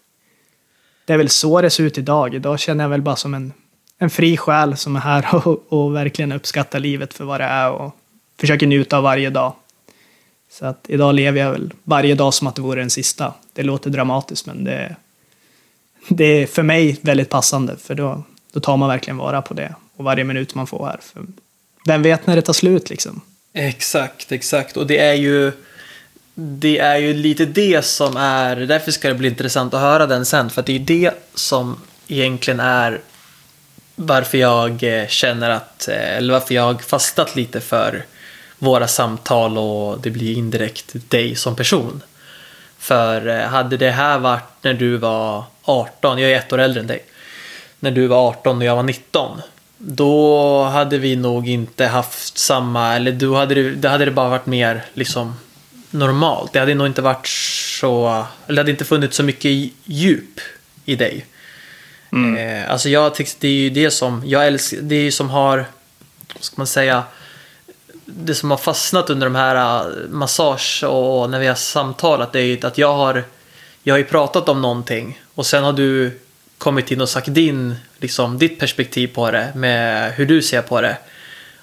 det 1.05 1.13
är 1.13 1.17
väl 1.17 1.29
så 1.29 1.61
det 1.61 1.69
ser 1.69 1.83
ut 1.83 1.97
idag. 1.97 2.35
Idag 2.35 2.59
känner 2.59 2.83
jag 2.83 2.89
väl 2.89 3.01
bara 3.01 3.15
som 3.15 3.33
en, 3.33 3.53
en 3.97 4.09
fri 4.09 4.37
själ 4.37 4.77
som 4.77 4.95
är 4.95 4.99
här 4.99 5.35
och, 5.47 5.63
och 5.69 5.95
verkligen 5.95 6.31
uppskattar 6.31 6.79
livet 6.79 7.13
för 7.13 7.25
vad 7.25 7.39
det 7.39 7.45
är 7.45 7.71
och 7.71 7.95
försöker 8.39 8.67
njuta 8.67 8.97
av 8.97 9.03
varje 9.03 9.29
dag. 9.29 9.53
Så 10.51 10.65
att 10.65 10.85
idag 10.87 11.15
lever 11.15 11.39
jag 11.39 11.51
väl 11.51 11.73
varje 11.83 12.15
dag 12.15 12.33
som 12.33 12.47
att 12.47 12.55
det 12.55 12.61
vore 12.61 12.81
den 12.81 12.89
sista. 12.89 13.33
Det 13.53 13.63
låter 13.63 13.89
dramatiskt 13.89 14.45
men 14.45 14.63
det, 14.63 14.95
det 16.07 16.25
är 16.25 16.47
för 16.47 16.63
mig 16.63 16.97
väldigt 17.01 17.29
passande 17.29 17.77
för 17.77 17.95
då, 17.95 18.23
då 18.53 18.59
tar 18.59 18.77
man 18.77 18.89
verkligen 18.89 19.17
vara 19.17 19.41
på 19.41 19.53
det 19.53 19.75
och 19.95 20.05
varje 20.05 20.23
minut 20.23 20.55
man 20.55 20.67
får 20.67 20.85
här. 20.85 20.99
För 21.01 21.25
vem 21.85 22.01
vet 22.01 22.27
när 22.27 22.35
det 22.35 22.41
tar 22.41 22.53
slut 22.53 22.89
liksom? 22.89 23.21
Exakt, 23.53 24.31
exakt. 24.31 24.77
Och 24.77 24.87
det 24.87 24.97
är 24.97 25.13
ju 25.13 25.51
det 26.35 26.79
är 26.79 26.97
ju 26.97 27.13
lite 27.13 27.45
det 27.45 27.85
som 27.85 28.17
är, 28.17 28.55
därför 28.55 28.91
ska 28.91 29.07
det 29.07 29.15
bli 29.15 29.27
intressant 29.27 29.73
att 29.73 29.81
höra 29.81 30.07
den 30.07 30.25
sen, 30.25 30.49
för 30.49 30.59
att 30.59 30.65
det 30.65 30.71
är 30.71 30.77
ju 30.79 30.85
det 30.85 31.13
som 31.33 31.81
egentligen 32.07 32.59
är 32.59 33.01
varför 33.95 34.37
jag 34.37 34.83
eh, 34.83 35.07
känner 35.07 35.49
att, 35.49 35.87
eh, 35.87 36.17
eller 36.17 36.33
varför 36.33 36.55
jag 36.55 36.63
har 36.63 36.73
fastat 36.73 37.35
lite 37.35 37.61
för 37.61 38.05
våra 38.63 38.87
samtal 38.87 39.57
och 39.57 40.01
det 40.01 40.09
blir 40.09 40.37
indirekt 40.37 40.91
dig 41.09 41.35
som 41.35 41.55
person. 41.55 42.01
För 42.77 43.27
eh, 43.27 43.47
hade 43.47 43.77
det 43.77 43.91
här 43.91 44.19
varit 44.19 44.49
när 44.61 44.73
du 44.73 44.97
var 44.97 45.43
18, 45.63 46.19
jag 46.19 46.31
är 46.31 46.35
ett 46.35 46.53
år 46.53 46.59
äldre 46.59 46.81
än 46.81 46.87
dig, 46.87 47.03
när 47.79 47.91
du 47.91 48.07
var 48.07 48.27
18 48.27 48.57
och 48.57 48.63
jag 48.63 48.75
var 48.75 48.83
19, 48.83 49.41
då 49.77 50.63
hade 50.63 50.97
vi 50.97 51.15
nog 51.15 51.49
inte 51.49 51.85
haft 51.85 52.37
samma, 52.37 52.95
eller 52.95 53.11
då 53.11 53.35
hade 53.35 53.55
det, 53.55 53.71
det 53.71 53.89
hade 53.89 54.05
det 54.05 54.11
bara 54.11 54.29
varit 54.29 54.45
mer 54.45 54.85
liksom 54.93 55.35
normalt. 55.91 56.53
Det 56.53 56.59
hade 56.59 56.73
nog 56.73 56.87
inte 56.87 57.01
varit 57.01 57.27
så, 57.79 58.25
eller 58.47 58.55
det 58.55 58.61
hade 58.61 58.71
inte 58.71 58.85
funnits 58.85 59.17
så 59.17 59.23
mycket 59.23 59.71
djup 59.83 60.39
i 60.85 60.95
dig. 60.95 61.25
Mm. 62.11 62.37
Eh, 62.37 62.71
alltså 62.71 62.89
jag 62.89 63.15
tycker 63.15 63.33
det 63.39 63.47
är 63.47 63.51
ju 63.51 63.69
det 63.69 63.91
som, 63.91 64.23
jag 64.25 64.47
älskar, 64.47 64.77
det 64.81 64.95
är 64.95 65.03
ju 65.03 65.11
som 65.11 65.29
har, 65.29 65.65
vad 66.33 66.43
ska 66.43 66.53
man 66.57 66.67
säga, 66.67 67.03
det 68.05 68.35
som 68.35 68.51
har 68.51 68.57
fastnat 68.57 69.09
under 69.09 69.27
de 69.27 69.35
här 69.35 69.85
uh, 69.85 70.09
massage 70.09 70.83
och 70.83 71.29
när 71.29 71.39
vi 71.39 71.47
har 71.47 71.55
samtalat 71.55 72.33
det 72.33 72.39
är 72.39 72.43
ju 72.43 72.59
att 72.65 72.77
jag 72.77 72.93
har, 72.93 73.23
jag 73.83 73.93
har 73.93 73.99
ju 73.99 74.03
pratat 74.03 74.49
om 74.49 74.61
någonting 74.61 75.21
och 75.35 75.45
sen 75.45 75.63
har 75.63 75.73
du 75.73 76.19
kommit 76.57 76.91
in 76.91 77.01
och 77.01 77.09
sagt 77.09 77.33
din, 77.33 77.75
liksom, 77.97 78.37
ditt 78.37 78.59
perspektiv 78.59 79.07
på 79.07 79.31
det 79.31 79.51
med 79.55 80.13
hur 80.13 80.25
du 80.25 80.41
ser 80.41 80.61
på 80.61 80.81
det. 80.81 80.97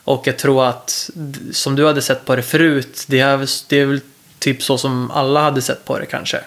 Och 0.05 0.27
jag 0.27 0.39
tror 0.39 0.65
att 0.65 1.11
som 1.53 1.77
du 1.77 1.87
hade 1.87 2.03
sett 2.03 2.25
på 2.25 2.37
det 2.37 2.43
förut, 2.43 3.05
det 3.09 3.21
är, 3.21 3.49
det 3.69 3.81
är 3.81 3.87
väl 3.87 4.01
typ 4.39 4.63
så 4.63 4.79
som 4.79 5.11
alla 5.11 5.41
hade 5.43 5.63
sett 5.63 5.85
på 5.85 5.99
det 5.99 6.07
kanske. 6.07 6.41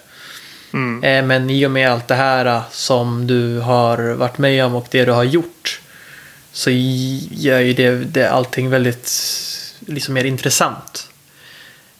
Mm. 0.74 1.04
Eh, 1.04 1.28
men 1.28 1.50
i 1.50 1.66
och 1.66 1.72
med 1.72 1.92
allt 1.92 2.08
det 2.08 2.16
här 2.16 2.46
uh, 2.46 2.62
som 2.72 3.28
du 3.28 3.60
har 3.60 4.14
varit 4.14 4.38
med 4.38 4.66
om 4.66 4.76
och 4.76 4.88
det 4.92 5.06
du 5.06 5.12
har 5.12 5.24
gjort 5.24 5.80
så 6.52 6.70
gör 6.72 7.60
ju 7.60 7.74
det, 7.74 7.92
det 7.92 8.30
allting 8.30 8.70
väldigt 8.70 9.08
liksom 9.88 10.14
mer 10.14 10.24
intressant. 10.24 11.10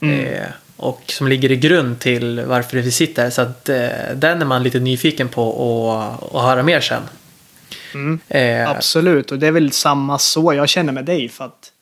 Mm. 0.00 0.26
Eh, 0.26 0.48
och 0.76 1.02
som 1.06 1.28
ligger 1.28 1.52
i 1.52 1.56
grund 1.56 2.00
till 2.00 2.40
varför 2.46 2.76
vi 2.76 2.90
sitter 2.90 3.22
här. 3.22 3.30
Så 3.30 3.42
att 3.42 3.68
eh, 3.68 3.88
den 4.14 4.42
är 4.42 4.46
man 4.46 4.62
lite 4.62 4.80
nyfiken 4.80 5.28
på 5.28 5.92
att 6.32 6.42
höra 6.42 6.62
mer 6.62 6.80
sen. 6.80 7.02
Mm. 7.94 8.20
Eh, 8.28 8.70
Absolut, 8.70 9.32
och 9.32 9.38
det 9.38 9.46
är 9.46 9.52
väl 9.52 9.72
samma 9.72 10.18
så 10.18 10.54
jag 10.54 10.68
känner 10.68 10.92
med 10.92 11.04
dig. 11.04 11.28
För 11.28 11.44
att 11.44 11.72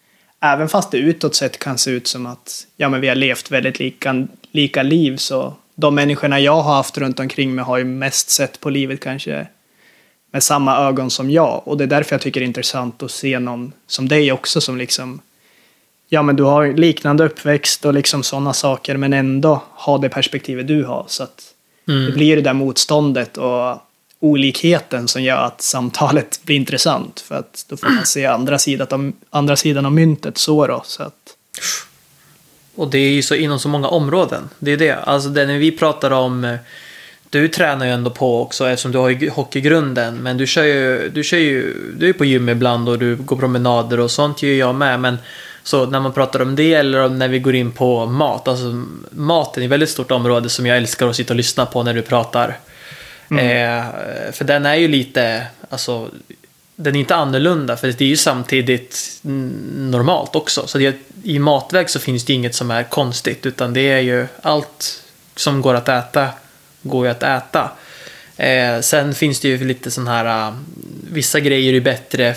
även 0.40 0.68
fast 0.68 0.90
det 0.90 0.98
utåt 0.98 1.34
sett 1.34 1.58
kan 1.58 1.78
se 1.78 1.90
ut 1.90 2.06
som 2.06 2.26
att 2.26 2.66
ja, 2.76 2.88
men 2.88 3.00
vi 3.00 3.08
har 3.08 3.14
levt 3.14 3.50
väldigt 3.50 3.78
lika, 3.78 4.26
lika 4.50 4.82
liv 4.82 5.16
så 5.16 5.54
de 5.74 5.94
människorna 5.94 6.40
jag 6.40 6.62
har 6.62 6.74
haft 6.74 6.98
runt 6.98 7.20
omkring 7.20 7.54
mig 7.54 7.64
har 7.64 7.78
ju 7.78 7.84
mest 7.84 8.30
sett 8.30 8.60
på 8.60 8.70
livet 8.70 9.00
kanske 9.00 9.46
med 10.32 10.42
samma 10.42 10.78
ögon 10.78 11.10
som 11.10 11.30
jag. 11.30 11.62
Och 11.64 11.76
det 11.76 11.84
är 11.84 11.88
därför 11.88 12.14
jag 12.14 12.20
tycker 12.20 12.40
det 12.40 12.44
är 12.44 12.48
intressant 12.48 13.02
att 13.02 13.10
se 13.10 13.38
någon 13.38 13.72
som 13.86 14.08
dig 14.08 14.32
också 14.32 14.60
som 14.60 14.76
liksom 14.76 15.20
ja 16.12 16.22
men 16.22 16.36
du 16.36 16.42
har 16.42 16.72
liknande 16.72 17.24
uppväxt 17.24 17.84
och 17.84 17.94
liksom 17.94 18.22
sådana 18.22 18.52
saker 18.52 18.96
men 18.96 19.12
ändå 19.12 19.62
ha 19.74 19.98
det 19.98 20.08
perspektivet 20.08 20.66
du 20.66 20.84
har. 20.84 21.04
Så 21.08 21.22
att 21.22 21.42
mm. 21.88 22.06
det 22.06 22.12
blir 22.12 22.36
det 22.36 22.42
där 22.42 22.52
motståndet 22.52 23.36
och 23.36 23.76
olikheten 24.20 25.08
som 25.08 25.22
gör 25.22 25.36
att 25.36 25.62
samtalet 25.62 26.40
blir 26.44 26.56
intressant. 26.56 27.20
För 27.20 27.34
att 27.34 27.64
då 27.68 27.76
får 27.76 27.88
man 27.88 28.06
se 28.06 28.26
andra 28.26 28.58
sidan 28.58 29.12
andra 29.30 29.56
sidan 29.56 29.86
av 29.86 29.92
myntet 29.92 30.38
så 30.38 30.66
då. 30.66 30.82
Så 30.84 31.02
att... 31.02 31.36
Och 32.74 32.90
det 32.90 32.98
är 32.98 33.10
ju 33.10 33.22
så 33.22 33.34
inom 33.34 33.58
så 33.58 33.68
många 33.68 33.88
områden. 33.88 34.48
Det 34.58 34.72
är 34.72 34.76
det. 34.76 34.94
Alltså 34.94 35.28
det 35.28 35.46
när 35.46 35.58
vi 35.58 35.72
pratar 35.72 36.10
om 36.10 36.58
du 37.30 37.48
tränar 37.48 37.86
ju 37.86 37.92
ändå 37.92 38.10
på 38.10 38.42
också 38.42 38.68
eftersom 38.68 38.92
du 38.92 38.98
har 38.98 39.08
ju 39.08 39.30
hockeygrunden. 39.30 40.16
Men 40.16 40.36
du 40.36 40.46
kör 40.46 40.64
ju, 40.64 41.10
du 41.14 41.24
kör 41.24 41.38
ju, 41.38 41.74
du 41.98 42.08
är 42.08 42.12
på 42.12 42.24
gym 42.24 42.48
ibland 42.48 42.88
och 42.88 42.98
du 42.98 43.16
går 43.16 43.36
promenader 43.36 44.00
och 44.00 44.10
sånt 44.10 44.42
gör 44.42 44.54
jag 44.54 44.74
med. 44.74 45.00
Men 45.00 45.18
så 45.62 45.86
när 45.86 46.00
man 46.00 46.12
pratar 46.12 46.42
om 46.42 46.56
det 46.56 46.74
eller 46.74 47.08
när 47.08 47.28
vi 47.28 47.38
går 47.38 47.54
in 47.54 47.72
på 47.72 48.06
mat. 48.06 48.48
Alltså 48.48 48.84
maten 49.10 49.62
är 49.62 49.66
ett 49.66 49.70
väldigt 49.70 49.90
stort 49.90 50.10
område 50.10 50.48
som 50.48 50.66
jag 50.66 50.76
älskar 50.76 51.08
att 51.08 51.16
sitta 51.16 51.32
och 51.32 51.36
lyssna 51.36 51.66
på 51.66 51.82
när 51.82 51.94
du 51.94 52.02
pratar. 52.02 52.58
Mm. 53.30 53.46
Eh, 53.46 54.32
för 54.32 54.44
den 54.44 54.66
är 54.66 54.74
ju 54.74 54.88
lite, 54.88 55.46
alltså 55.70 56.10
den 56.76 56.96
är 56.96 57.00
inte 57.00 57.14
annorlunda 57.14 57.76
för 57.76 57.86
det 57.86 58.04
är 58.04 58.08
ju 58.08 58.16
samtidigt 58.16 59.20
normalt 59.76 60.36
också. 60.36 60.66
Så 60.66 60.78
det, 60.78 60.96
i 61.22 61.38
matväg 61.38 61.90
så 61.90 61.98
finns 61.98 62.24
det 62.24 62.32
inget 62.32 62.54
som 62.54 62.70
är 62.70 62.82
konstigt 62.82 63.46
utan 63.46 63.72
det 63.72 63.90
är 63.90 64.00
ju 64.00 64.26
allt 64.42 65.02
som 65.36 65.62
går 65.62 65.74
att 65.74 65.88
äta 65.88 66.28
går 66.82 67.06
ju 67.06 67.10
att 67.10 67.22
äta. 67.22 67.70
Eh, 68.36 68.80
sen 68.80 69.14
finns 69.14 69.40
det 69.40 69.48
ju 69.48 69.64
lite 69.64 69.90
sån 69.90 70.08
här, 70.08 70.48
uh, 70.48 70.56
vissa 71.10 71.40
grejer 71.40 71.74
är 71.74 71.80
bättre 71.80 72.34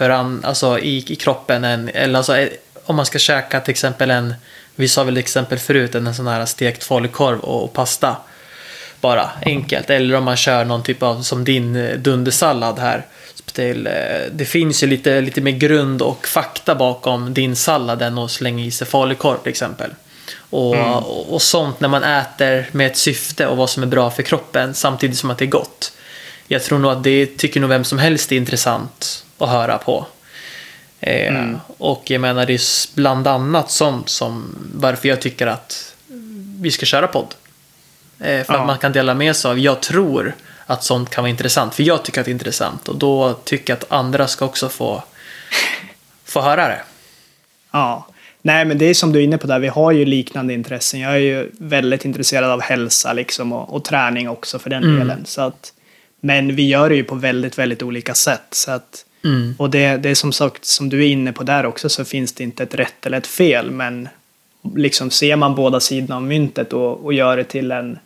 för 0.00 0.10
an, 0.10 0.40
alltså 0.44 0.78
i, 0.78 1.04
i 1.08 1.16
kroppen 1.16 1.64
än, 1.64 1.88
eller 1.88 2.18
alltså 2.18 2.48
om 2.84 2.96
man 2.96 3.06
ska 3.06 3.18
käka 3.18 3.60
till 3.60 3.70
exempel 3.70 4.10
en, 4.10 4.34
vi 4.74 4.88
sa 4.88 5.04
väl 5.04 5.16
exempel 5.16 5.58
förut, 5.58 5.94
en 5.94 6.14
sån 6.14 6.26
här 6.26 6.46
stekt 6.46 6.84
falukorv 6.84 7.38
och, 7.38 7.64
och 7.64 7.72
pasta. 7.72 8.16
Bara 9.00 9.30
enkelt. 9.42 9.90
Eller 9.90 10.14
om 10.14 10.24
man 10.24 10.36
kör 10.36 10.64
någon 10.64 10.82
typ 10.82 11.02
av, 11.02 11.22
som 11.22 11.44
din 11.44 11.76
eh, 11.76 11.96
dundersallad 11.96 12.78
här. 12.78 13.06
Till, 13.52 13.86
eh, 13.86 13.92
det 14.32 14.44
finns 14.44 14.82
ju 14.82 14.86
lite, 14.86 15.20
lite 15.20 15.40
mer 15.40 15.52
grund 15.52 16.02
och 16.02 16.26
fakta 16.26 16.74
bakom 16.74 17.34
din 17.34 17.56
sallad 17.56 18.02
än 18.02 18.18
att 18.18 18.30
slänga 18.30 18.64
i 18.64 18.70
sig 18.70 18.86
falukorv 18.86 19.38
till 19.38 19.50
exempel. 19.50 19.90
Och, 20.50 20.76
och, 20.76 21.34
och 21.34 21.42
sånt 21.42 21.80
när 21.80 21.88
man 21.88 22.04
äter 22.04 22.68
med 22.72 22.86
ett 22.86 22.96
syfte 22.96 23.46
och 23.46 23.56
vad 23.56 23.70
som 23.70 23.82
är 23.82 23.86
bra 23.86 24.10
för 24.10 24.22
kroppen 24.22 24.74
samtidigt 24.74 25.18
som 25.18 25.30
att 25.30 25.38
det 25.38 25.44
är 25.44 25.46
gott. 25.60 25.92
Jag 26.48 26.62
tror 26.62 26.78
nog 26.78 26.90
att 26.90 27.04
det 27.04 27.26
tycker 27.26 27.60
nog 27.60 27.70
vem 27.70 27.84
som 27.84 27.98
helst 27.98 28.32
är 28.32 28.36
intressant 28.36 29.24
att 29.40 29.48
höra 29.50 29.78
på. 29.78 30.06
Eh, 31.00 31.34
Och 31.78 32.10
jag 32.10 32.20
menar 32.20 32.46
det 32.46 32.52
är 32.54 32.94
bland 32.96 33.26
annat 33.26 33.70
sånt 33.70 34.08
som 34.08 34.58
varför 34.74 35.08
jag 35.08 35.20
tycker 35.20 35.46
att 35.46 35.94
vi 36.60 36.70
ska 36.70 36.86
köra 36.86 37.06
podd. 37.06 37.34
Eh, 38.20 38.44
för 38.44 38.54
Ja. 38.54 38.60
att 38.60 38.66
man 38.66 38.78
kan 38.78 38.92
dela 38.92 39.14
med 39.14 39.36
sig 39.36 39.50
av, 39.50 39.58
jag 39.58 39.80
tror 39.82 40.34
att 40.66 40.84
sånt 40.84 41.10
kan 41.10 41.24
vara 41.24 41.30
intressant. 41.30 41.74
För 41.74 41.82
jag 41.82 42.02
tycker 42.02 42.20
att 42.20 42.24
det 42.24 42.30
är 42.30 42.32
intressant 42.32 42.88
och 42.88 42.96
då 42.96 43.32
tycker 43.44 43.72
jag 43.72 43.76
att 43.78 43.92
andra 43.92 44.26
ska 44.26 44.44
också 44.44 44.68
få, 44.68 45.02
få 46.24 46.40
höra 46.40 46.68
det. 46.68 46.80
Ja. 47.72 48.06
Nej, 48.42 48.64
men 48.64 48.78
det 48.78 48.84
är 48.84 48.94
som 48.94 49.12
du 49.12 49.18
är 49.18 49.22
inne 49.24 49.38
på 49.38 49.46
där. 49.46 49.58
Vi 49.58 49.68
har 49.68 49.92
ju 49.92 50.04
liknande 50.04 50.54
intressen. 50.54 51.00
Jag 51.00 51.12
är 51.12 51.18
ju 51.18 51.50
väldigt 51.58 52.04
intresserad 52.04 52.50
av 52.50 52.60
hälsa 52.60 53.12
liksom 53.12 53.52
och, 53.52 53.74
och 53.76 53.84
träning 53.84 54.28
också 54.28 54.58
för 54.58 54.70
den 54.70 54.84
Mm. 54.84 54.98
delen. 54.98 55.26
Så 55.26 55.40
att, 55.42 55.72
men 56.20 56.56
vi 56.56 56.68
gör 56.68 56.88
det 56.88 56.96
ju 56.96 57.04
på 57.04 57.14
väldigt, 57.14 57.58
väldigt 57.58 57.82
olika 57.82 58.14
sätt. 58.14 58.42
Så 58.50 58.70
att, 58.70 59.04
Mm. 59.24 59.54
och 59.58 59.70
det, 59.70 59.96
det 59.96 60.08
är 60.10 60.14
som 60.14 60.32
sagt, 60.32 60.64
som 60.64 60.88
du 60.88 61.04
är 61.04 61.08
inne 61.08 61.32
på 61.32 61.42
där 61.42 61.66
också, 61.66 61.88
så 61.88 62.04
finns 62.04 62.32
det 62.32 62.44
inte 62.44 62.62
ett 62.62 62.74
rätt 62.74 63.06
eller 63.06 63.18
ett 63.18 63.26
fel. 63.26 63.70
Men 63.70 64.08
liksom 64.76 65.10
ser 65.10 65.36
man 65.36 65.54
båda 65.54 65.80
sidorna 65.80 66.16
av 66.16 66.22
myntet 66.22 66.72
och, 66.72 67.04
och 67.04 67.12
gör 67.12 67.36
det 67.36 67.44
till 67.44 67.70
en... 67.70 67.98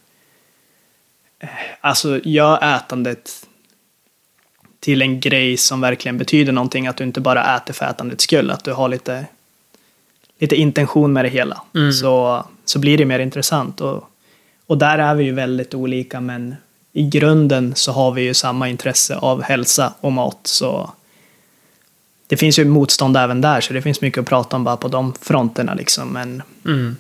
eh, 1.39 1.49
Alltså 1.81 2.21
gör 2.25 2.77
ätandet 2.77 3.47
till 4.81 5.03
en 5.03 5.21
grej 5.21 5.57
som 5.57 5.81
verkligen 5.81 6.19
betyder 6.19 6.53
någonting. 6.53 6.87
Att 6.87 6.97
du 6.97 7.05
inte 7.05 7.21
bara 7.21 7.57
äter 7.57 7.75
för 7.75 7.87
ätandets 7.87 8.25
skull. 8.25 8.51
Att 8.51 8.65
du 8.65 8.73
har 8.73 8.89
lite, 8.89 9.27
lite 10.39 10.57
intention 10.57 11.13
med 11.13 11.25
det 11.25 11.29
hela. 11.29 11.63
Mm. 11.75 11.93
Så, 11.93 12.45
så 12.65 12.79
blir 12.79 12.99
det 12.99 13.05
mer 13.05 13.19
intressant. 13.19 13.81
Och, 13.81 14.11
och 14.67 14.79
där 14.79 14.99
är 14.99 15.15
vi 15.15 15.25
ju 15.25 15.33
väldigt 15.33 15.75
olika. 15.75 16.21
Men 16.21 16.57
i 16.93 17.03
grunden 17.03 17.75
så 17.75 17.93
har 17.93 18.13
vi 18.13 18.23
ju 18.23 18.35
samma 18.35 18.69
intresse 18.69 19.17
av 19.17 19.43
hälsa 19.43 19.95
och 20.01 20.13
mat. 20.13 20.41
Så 20.43 20.91
det 22.35 22.39
finns 22.39 22.59
ju 22.59 22.65
motstånd 22.65 23.17
även 23.17 23.41
där. 23.41 23.61
Så 23.61 23.73
det 23.73 23.83
finns 23.83 24.01
mycket 24.01 24.21
att 24.21 24.27
prata 24.27 24.57
om 24.57 24.65
bara 24.65 24.77
på 24.77 24.89
de 24.89 25.13
fronterna. 25.21 25.75
Liksom. 25.75 26.09
Men, 26.09 26.43
Mm. 26.65 26.97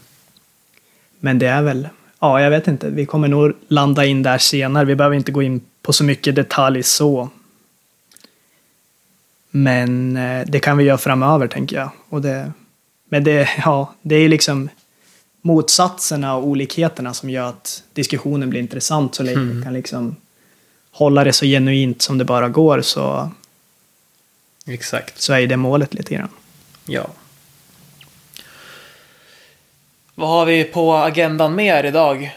men 1.20 1.38
det 1.38 1.46
är 1.46 1.62
väl, 1.62 1.88
ja 2.20 2.40
jag 2.40 2.50
vet 2.50 2.68
inte. 2.68 2.90
Vi 2.90 3.06
kommer 3.06 3.28
nog 3.28 3.52
landa 3.68 4.04
in 4.04 4.22
där 4.22 4.38
senare. 4.38 4.84
Vi 4.84 4.94
behöver 4.96 5.16
inte 5.16 5.32
gå 5.32 5.42
in 5.42 5.60
på 5.82 5.92
så 5.92 6.04
mycket 6.04 6.34
detalj 6.34 6.82
så. 6.82 7.28
Men 9.50 10.16
eh, 10.16 10.46
det 10.46 10.60
kan 10.60 10.76
vi 10.76 10.84
göra 10.84 10.98
framöver 10.98 11.46
tänker 11.48 11.76
jag. 11.76 11.90
Och 12.08 12.20
det, 12.22 12.52
men 13.08 13.24
det, 13.24 13.48
ja, 13.64 13.94
det 14.02 14.14
är 14.14 14.28
liksom 14.28 14.68
motsatserna 15.42 16.36
och 16.36 16.46
olikheterna 16.46 17.14
som 17.14 17.30
gör 17.30 17.48
att 17.48 17.82
diskussionen 17.92 18.50
blir 18.50 18.60
intressant 18.60 19.14
så 19.14 19.22
länge 19.22 19.54
vi 19.54 19.62
kan 19.62 19.72
liksom 19.74 20.16
hålla 20.90 21.24
det 21.24 21.32
så 21.32 21.46
genuint 21.46 22.02
som 22.02 22.18
det 22.18 22.24
bara 22.24 22.48
går 22.48 22.80
så, 22.80 23.30
Exakt. 24.66 25.20
så 25.20 25.32
är 25.32 25.46
det 25.46 25.56
målet 25.56 25.94
lite 25.94 26.14
grann. 26.14 26.28
Ja. 26.86 27.06
Vad 30.14 30.28
har 30.28 30.46
vi 30.46 30.64
på 30.64 30.94
agendan 30.94 31.54
mer 31.54 31.84
idag? 31.84 32.30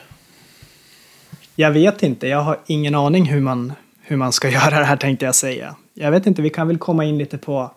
Jag 1.55 1.71
vet 1.71 2.03
inte, 2.03 2.27
jag 2.27 2.41
har 2.41 2.59
ingen 2.65 2.95
aning 2.95 3.25
hur 3.25 3.41
man, 3.41 3.73
hur 4.01 4.17
man 4.17 4.31
ska 4.31 4.49
göra 4.59 4.79
det 4.79 4.85
här 4.85 4.97
tänkte 4.97 5.25
jag 5.25 5.35
säga. 5.35 5.75
Jag 5.93 6.11
vet 6.11 6.27
inte, 6.27 6.41
vi 6.41 6.49
kan 6.49 6.67
väl 6.67 6.77
komma 6.77 7.05
in 7.05 7.17
lite 7.17 7.37
på 7.37 7.71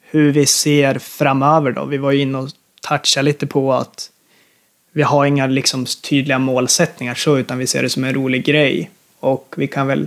hur 0.00 0.32
vi 0.32 0.46
ser 0.46 0.98
framöver 0.98 1.72
då. 1.72 1.84
Vi 1.84 1.96
var 1.96 2.12
ju 2.12 2.20
inne 2.20 2.38
och 2.38 2.50
touchade 2.88 3.24
lite 3.24 3.46
på 3.46 3.72
att 3.72 4.10
vi 4.92 5.02
har 5.02 5.26
inga 5.26 5.46
liksom 5.46 5.86
tydliga 6.02 6.38
målsättningar 6.38 7.14
så, 7.14 7.38
utan 7.38 7.58
vi 7.58 7.66
ser 7.66 7.82
det 7.82 7.90
som 7.90 8.04
en 8.04 8.14
rolig 8.14 8.44
grej. 8.44 8.90
Och 9.20 9.54
vi 9.56 9.66
kan 9.66 9.86
väl 9.86 10.06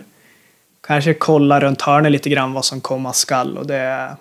kanske 0.82 1.14
kolla 1.14 1.60
runt 1.60 1.82
hörnet 1.82 2.12
lite 2.12 2.30
grann 2.30 2.54
vad 2.54 2.66
som 2.66 2.82
komma 2.82 3.14
skall. 3.14 3.58
Och 3.58 3.68
det 3.68 4.16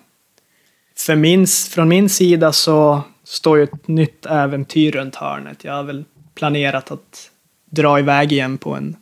för 0.97 1.17
min, 1.17 1.47
från 1.47 1.89
min 1.89 2.09
sida 2.09 2.53
så 2.53 3.03
står 3.25 3.59
ju 3.59 3.65
ett 3.65 3.89
nytt 3.89 4.27
äventyr 4.27 4.93
runt 4.93 5.15
hörnet. 5.15 5.65
Jag 5.65 5.73
har 5.73 5.83
väl 5.83 6.05
planerat 6.35 6.91
att 6.91 7.31
dra 7.71 7.99
iväg 7.99 8.33
igen 8.33 8.59
på 8.59 8.75
en, 8.75 8.97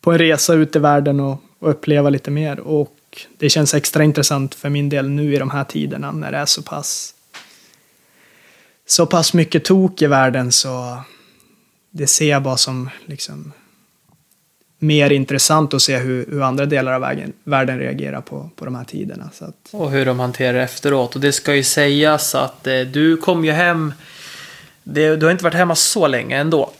på 0.00 0.12
en 0.12 0.18
resa 0.18 0.54
ut 0.54 0.76
i 0.76 0.78
världen 0.78 1.20
och, 1.20 1.42
och 1.58 1.70
uppleva 1.70 2.10
lite 2.10 2.30
mer. 2.30 2.60
Och 2.60 2.96
det 3.38 3.50
känns 3.50 3.74
extra 3.74 4.04
intressant 4.04 4.54
för 4.54 4.68
min 4.68 4.88
del 4.88 5.08
nu 5.08 5.34
i 5.34 5.38
de 5.38 5.50
här 5.50 5.64
tiderna 5.64 6.12
när 6.12 6.32
det 6.32 6.38
är 6.38 6.46
så 6.46 6.62
pass 6.62 7.14
så 8.86 9.06
pass 9.06 9.34
mycket 9.34 9.64
tok 9.64 10.02
i 10.02 10.06
världen 10.06 10.52
så 10.52 10.98
det 11.90 12.06
ser 12.06 12.30
jag 12.30 12.42
bara 12.42 12.56
som 12.56 12.90
liksom 13.04 13.52
mer 14.86 15.10
intressant 15.10 15.74
att 15.74 15.82
se 15.82 15.98
hur, 15.98 16.26
hur 16.30 16.42
andra 16.42 16.66
delar 16.66 16.92
av 16.92 17.00
vägen, 17.00 17.32
världen 17.44 17.78
reagerar 17.78 18.20
på, 18.20 18.50
på 18.56 18.64
de 18.64 18.74
här 18.74 18.84
tiderna. 18.84 19.30
Så 19.34 19.44
att, 19.44 19.70
Och 19.72 19.90
hur 19.90 20.06
de 20.06 20.20
hanterar 20.20 20.52
det 20.52 20.62
efteråt. 20.62 21.14
Och 21.14 21.20
det 21.20 21.32
ska 21.32 21.54
ju 21.54 21.62
sägas 21.62 22.34
att 22.34 22.66
eh, 22.66 22.80
du 22.80 23.16
kom 23.16 23.44
ju 23.44 23.52
hem. 23.52 23.94
Det, 24.82 25.16
du 25.16 25.26
har 25.26 25.30
inte 25.32 25.44
varit 25.44 25.54
hemma 25.54 25.74
så 25.74 26.06
länge 26.06 26.36
ändå. 26.36 26.70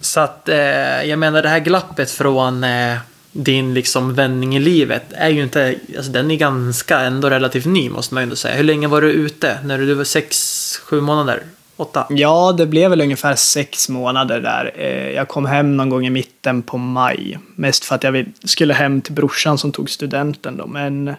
Så 0.00 0.20
att 0.20 0.48
eh, 0.48 0.56
jag 1.04 1.18
menar 1.18 1.42
det 1.42 1.48
här 1.48 1.60
glappet 1.60 2.10
från 2.10 2.64
eh, 2.64 2.96
din 3.32 3.74
liksom 3.74 4.14
vändning 4.14 4.56
i 4.56 4.58
livet 4.58 5.04
är 5.10 5.28
ju 5.28 5.42
inte, 5.42 5.74
alltså 5.96 6.12
den 6.12 6.30
är 6.30 6.36
ganska 6.36 7.00
ändå 7.00 7.30
relativt 7.30 7.64
ny 7.64 7.90
måste 7.90 8.14
man 8.14 8.22
ju 8.22 8.24
ändå 8.24 8.36
säga. 8.36 8.56
Hur 8.56 8.64
länge 8.64 8.88
var 8.88 9.00
du 9.00 9.12
ute? 9.12 9.58
När 9.64 9.78
du 9.78 9.94
var 9.94 10.04
sex, 10.04 10.36
sju 10.84 11.00
månader? 11.00 11.42
Åtta? 11.76 12.06
Ja, 12.10 12.52
det 12.58 12.66
blev 12.66 12.90
väl 12.90 13.00
ungefär 13.00 13.34
sex 13.34 13.88
månader 13.88 14.40
där. 14.40 14.72
Eh, 14.76 15.10
Jag 15.10 15.28
kom 15.28 15.46
hem 15.46 15.76
någon 15.76 15.88
gång 15.88 16.06
i 16.06 16.10
mitten 16.10 16.62
på 16.62 16.78
maj. 16.78 17.38
Mest 17.54 17.84
för 17.84 17.94
att 17.94 18.02
jag 18.04 18.26
skulle 18.44 18.74
hem 18.74 19.00
till 19.00 19.12
brorsan 19.12 19.58
som 19.58 19.72
tog 19.72 19.90
studenten 19.90 20.56
då. 20.56 20.66
Men... 20.66 21.14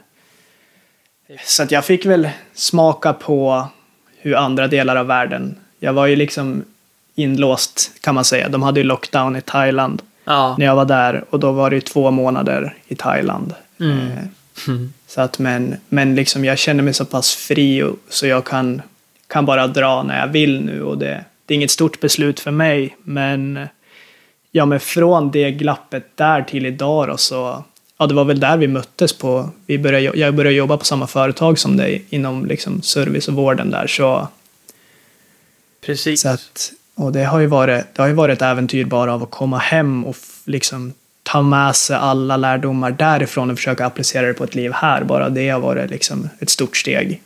Så 1.45 1.63
att 1.63 1.71
jag 1.71 1.85
fick 1.85 2.05
väl 2.05 2.29
smaka 2.53 3.13
på 3.13 3.67
hur 4.17 4.35
andra 4.35 4.67
delar 4.67 4.95
av 4.95 5.05
världen... 5.07 5.55
Jag 5.79 5.93
var 5.93 6.05
ju 6.05 6.15
liksom 6.15 6.63
inlåst 7.15 7.91
kan 8.01 8.15
man 8.15 8.25
säga. 8.25 8.49
De 8.49 8.63
hade 8.63 8.79
ju 8.79 8.83
lockdown 8.83 9.35
i 9.35 9.41
Thailand 9.41 10.01
Ja. 10.25 10.55
när 10.59 10.65
jag 10.65 10.75
var 10.75 10.85
där. 10.85 11.23
Och 11.29 11.39
då 11.39 11.51
var 11.51 11.69
det 11.69 11.75
ju 11.75 11.81
två 11.81 12.11
månader 12.11 12.75
i 12.87 12.95
Thailand. 12.95 13.53
Mm. 13.79 14.07
Mm. 14.67 14.93
så 15.07 15.21
att, 15.21 15.39
men 15.39 15.75
men 15.89 16.15
liksom, 16.15 16.45
jag 16.45 16.57
känner 16.57 16.83
mig 16.83 16.93
så 16.93 17.05
pass 17.05 17.35
fri 17.35 17.83
och, 17.83 17.95
så 18.09 18.27
jag 18.27 18.45
kan, 18.45 18.81
kan 19.33 19.45
bara 19.45 19.67
dra 19.67 20.03
när 20.03 20.19
jag 20.19 20.27
vill 20.27 20.61
nu. 20.61 20.83
Och 20.83 20.97
det, 20.97 21.25
det 21.45 21.53
är 21.53 21.55
inget 21.55 21.71
stort 21.71 21.99
beslut 21.99 22.39
för 22.39 22.51
mig. 22.51 22.97
Men, 23.03 23.67
ja, 24.51 24.65
men 24.65 24.79
från 24.79 25.31
det 25.31 25.51
glappet 25.51 26.03
där 26.15 26.41
till 26.41 26.65
idag 26.65 27.07
då, 27.07 27.17
så 27.17 27.63
ja, 27.97 28.07
det 28.07 28.13
var 28.13 28.25
väl 28.25 28.39
där 28.39 28.57
vi 28.57 28.67
möttes 28.67 29.13
på. 29.13 29.49
Vi 29.65 29.79
började, 29.79 30.19
jag 30.19 30.35
började 30.35 30.55
jobba 30.55 30.77
på 30.77 30.85
samma 30.85 31.07
företag 31.07 31.59
som 31.59 31.77
dig 31.77 32.05
inom 32.09 32.45
liksom, 32.45 32.81
service 32.81 33.27
och 33.27 33.33
vården 33.33 33.71
där. 33.71 33.87
Så, 33.87 34.27
Precis. 35.85 36.21
så 36.21 36.29
att, 36.29 36.71
och 36.95 37.11
det 37.11 37.23
har, 37.23 37.39
ju 37.39 37.47
varit, 37.47 37.85
det 37.95 38.01
har 38.01 38.09
ju 38.09 38.15
varit 38.15 38.37
ett 38.37 38.41
äventyr 38.41 38.85
bara 38.85 39.13
av 39.13 39.23
att 39.23 39.31
komma 39.31 39.57
hem 39.57 40.05
och 40.05 40.15
liksom 40.45 40.93
ta 41.23 41.41
med 41.41 41.75
sig 41.75 41.95
alla 41.95 42.37
lärdomar 42.37 42.91
därifrån 42.91 43.51
och 43.51 43.57
försöka 43.57 43.85
applicera 43.85 44.27
det 44.27 44.33
på 44.33 44.43
ett 44.43 44.55
liv 44.55 44.71
här. 44.73 45.03
Bara 45.03 45.29
det 45.29 45.49
har 45.49 45.59
varit 45.59 45.89
liksom 45.89 46.29
ett 46.39 46.49
stort 46.49 46.77
steg. 46.77 47.21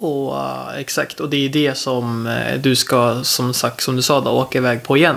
Och 0.00 0.36
eh, 0.36 0.78
exakt, 0.78 1.20
och 1.20 1.30
det 1.30 1.44
är 1.44 1.48
det 1.48 1.74
som 1.78 2.26
eh, 2.26 2.58
du 2.60 2.76
ska, 2.76 3.20
som 3.24 3.54
sagt, 3.54 3.80
som 3.80 3.96
du 3.96 4.02
sa 4.02 4.20
då, 4.20 4.30
åka 4.30 4.58
iväg 4.58 4.82
på 4.82 4.96
igen. 4.96 5.16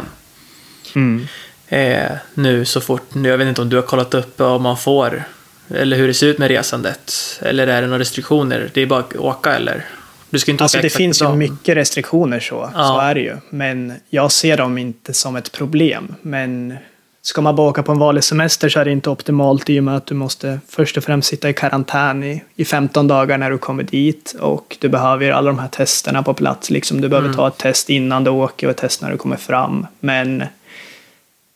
Eh, 1.67 2.11
nu 2.33 2.65
så 2.65 2.81
fort, 2.81 3.13
nu, 3.13 3.29
jag 3.29 3.37
vet 3.37 3.47
inte 3.47 3.61
om 3.61 3.69
du 3.69 3.75
har 3.75 3.83
kollat 3.83 4.13
upp 4.13 4.41
om 4.41 4.61
man 4.61 4.77
får, 4.77 5.23
eller 5.69 5.97
hur 5.97 6.07
det 6.07 6.13
ser 6.13 6.27
ut 6.27 6.37
med 6.37 6.47
resandet. 6.47 7.13
Eller 7.41 7.67
är 7.67 7.81
det 7.81 7.87
några 7.87 7.99
restriktioner? 7.99 8.69
Det 8.73 8.81
är 8.81 8.85
bara 8.85 8.99
att 8.99 9.15
åka 9.15 9.53
eller? 9.53 9.85
Du 10.29 10.39
ska 10.39 10.51
inte 10.51 10.63
Alltså 10.63 10.77
det 10.81 10.89
finns 10.89 11.21
ju 11.21 11.35
mycket 11.35 11.77
restriktioner 11.77 12.39
så, 12.39 12.71
Ja. 12.75 12.87
så 12.87 12.99
är 12.99 13.15
det 13.15 13.21
ju. 13.21 13.37
Men 13.49 13.93
jag 14.09 14.31
ser 14.31 14.57
dem 14.57 14.77
inte 14.77 15.13
som 15.13 15.35
ett 15.35 15.51
problem. 15.51 16.15
Men 16.21 16.77
ska 17.21 17.41
man 17.41 17.55
bara 17.55 17.69
åka 17.69 17.83
på 17.83 17.91
en 17.91 17.99
vanlig 17.99 18.23
semester 18.23 18.69
så 18.69 18.79
är 18.79 18.85
det 18.85 18.91
inte 18.91 19.09
optimalt 19.09 19.69
i 19.69 19.79
och 19.79 19.83
med 19.83 19.95
att 19.97 20.05
du 20.05 20.13
måste 20.13 20.59
först 20.69 20.97
och 20.97 21.03
främst 21.03 21.27
sitta 21.29 21.49
i 21.49 21.53
karantän 21.53 22.23
i, 22.23 22.43
i 22.55 22.65
15 22.65 23.07
dagar 23.07 23.37
när 23.37 23.51
du 23.51 23.57
kommer 23.57 23.83
dit. 23.83 24.35
Och 24.39 24.77
du 24.81 24.89
behöver 24.89 25.31
alla 25.31 25.47
de 25.51 25.59
här 25.59 25.67
testerna 25.67 26.23
på 26.23 26.33
plats. 26.33 26.69
Liksom, 26.69 27.01
du 27.01 27.09
behöver 27.09 27.27
Mm. 27.27 27.37
ta 27.37 27.47
ett 27.47 27.57
test 27.57 27.89
innan 27.89 28.23
du 28.23 28.31
åker 28.31 28.67
och 28.67 28.71
ett 28.71 28.77
test 28.77 29.01
när 29.01 29.11
du 29.11 29.17
kommer 29.17 29.35
fram. 29.37 29.87
Men 29.99 30.43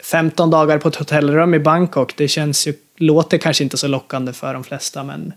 15 0.04 0.50
dagar 0.50 0.78
på 0.78 0.88
ett 0.88 0.96
hotellrum 0.96 1.54
i 1.54 1.60
Bangkok, 1.60 2.14
det 2.18 2.28
känns 2.28 2.68
ju, 2.68 2.74
låter 2.98 3.38
kanske 3.38 3.64
inte 3.64 3.78
så 3.78 3.88
lockande 3.88 4.34
för 4.34 4.54
de 4.54 4.64
flesta, 4.64 5.04
men 5.04 5.34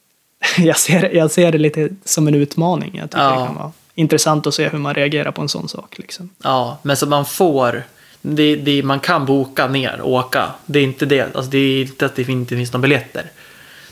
jag 0.58 0.78
ser, 0.78 1.14
jag 1.14 1.30
ser 1.30 1.52
det 1.52 1.58
lite 1.58 1.88
som 2.04 2.28
en 2.28 2.34
utmaning. 2.34 2.90
Jag 2.96 3.10
tycker 3.10 3.22
Ja. 3.24 3.30
det 3.40 3.46
kan 3.46 3.54
vara 3.54 3.72
intressant 3.94 4.46
att 4.46 4.54
se 4.54 4.68
hur 4.68 4.78
man 4.78 4.94
reagerar 4.94 5.30
på 5.32 5.42
en 5.42 5.48
sån 5.48 5.68
sak. 5.68 5.98
Liksom. 5.98 6.30
Ja, 6.42 6.78
men 6.82 6.96
så 6.96 7.06
man 7.06 7.24
får, 7.26 7.82
det, 8.20 8.56
det, 8.56 8.82
man 8.82 9.00
kan 9.00 9.26
boka 9.26 9.66
ner 9.66 10.00
och 10.00 10.12
åka. 10.12 10.44
Det 10.66 10.78
är 10.78 10.82
inte 10.82 11.06
det, 11.06 11.36
alltså 11.36 11.50
det 11.50 11.58
är 11.58 11.82
inte 11.82 12.06
att 12.06 12.16
det 12.16 12.28
inte 12.28 12.56
finns 12.56 12.72
några 12.72 12.82
biljetter. 12.82 13.24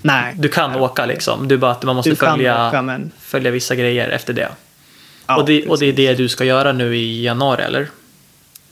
Nej, 0.03 0.35
Du 0.39 0.49
kan 0.49 0.77
åka 0.77 1.07
liksom, 1.07 1.49
du 1.49 1.57
bara 1.57 1.71
att 1.71 1.83
man 1.83 1.97
måste 1.97 2.17
följa, 2.17 2.69
åka, 2.69 2.83
men 2.83 3.13
följa 3.21 3.51
vissa 3.51 3.75
grejer 3.75 4.09
efter 4.09 4.33
det. 4.33 4.49
Ja, 5.27 5.37
och, 5.37 5.47
det, 5.47 5.67
och 5.67 5.79
det 5.79 5.87
är 5.87 5.93
det 5.93 6.15
du 6.15 6.29
ska 6.29 6.45
göra 6.45 6.73
nu 6.73 6.97
i 6.97 7.25
januari, 7.25 7.63
eller? 7.63 7.89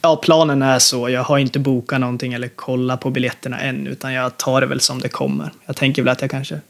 Ja, 0.02 0.16
planen 0.16 0.62
är 0.62 0.78
så. 0.78 1.08
Jag 1.08 1.22
har 1.22 1.38
inte 1.38 1.58
bokat 1.58 2.00
någonting 2.00 2.32
eller 2.32 2.48
kollat 2.48 3.00
på 3.00 3.10
biljetterna 3.10 3.60
än, 3.60 3.86
utan 3.86 4.12
jag 4.12 4.36
tar 4.36 4.60
det 4.60 4.66
väl 4.66 4.80
som 4.80 5.00
det 5.00 5.08
kommer. 5.08 5.50
Jag 5.66 5.76
tänker 5.76 6.02
väl 6.02 6.12
att 6.12 6.20
jag 6.20 6.30
kanske 6.30 6.60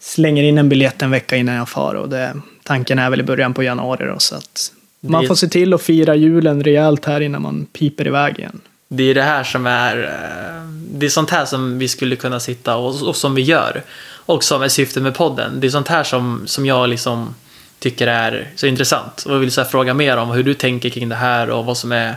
slänger 0.00 0.42
in 0.42 0.58
en 0.58 0.68
biljett 0.68 1.02
en 1.02 1.10
vecka 1.10 1.36
innan 1.36 1.54
jag 1.54 1.68
far 1.68 1.94
och 1.94 2.08
det, 2.08 2.34
tanken 2.62 2.98
är 2.98 3.10
väl 3.10 3.20
i 3.20 3.22
början 3.22 3.54
på 3.54 3.62
januari 3.62 4.06
då, 4.06 4.18
så 4.18 4.34
att 4.34 4.72
man 5.00 5.22
Det- 5.22 5.28
får 5.28 5.34
se 5.34 5.48
till 5.48 5.74
att 5.74 5.82
fira 5.82 6.14
julen 6.14 6.64
rejält 6.64 7.04
här 7.04 7.20
innan 7.20 7.42
man 7.42 7.66
piper 7.66 8.06
iväg 8.06 8.38
igen. 8.38 8.60
Det 8.88 9.02
är 9.10 9.14
det 9.14 9.22
här 9.22 9.44
som 9.44 9.66
är... 9.66 9.96
eh, 10.04 10.68
Det 10.90 11.06
är 11.06 11.10
sånt 11.10 11.30
här 11.30 11.44
som 11.44 11.78
vi 11.78 11.88
skulle 11.88 12.16
kunna 12.16 12.40
sitta 12.40 12.76
och, 12.76 13.02
och 13.08 13.16
som 13.16 13.34
vi 13.34 13.42
gör. 13.42 13.82
Och 14.26 14.44
som 14.44 14.62
är 14.62 14.68
syftet 14.68 15.02
med 15.02 15.14
podden. 15.14 15.60
Det 15.60 15.66
är 15.66 15.70
sånt 15.70 15.88
här 15.88 16.04
som, 16.04 16.42
som 16.46 16.66
jag 16.66 16.88
liksom 16.88 17.34
tycker 17.78 18.06
är 18.06 18.48
så 18.56 18.66
intressant. 18.66 19.22
Och 19.26 19.34
jag 19.34 19.38
vill 19.38 19.52
så 19.52 19.64
fråga 19.64 19.94
mer 19.94 20.16
om 20.16 20.30
hur 20.30 20.42
du 20.42 20.54
tänker 20.54 20.88
kring 20.90 21.08
det 21.08 21.14
här 21.14 21.50
och 21.50 21.64
vad 21.64 21.76
som 21.76 21.92
är... 21.92 22.14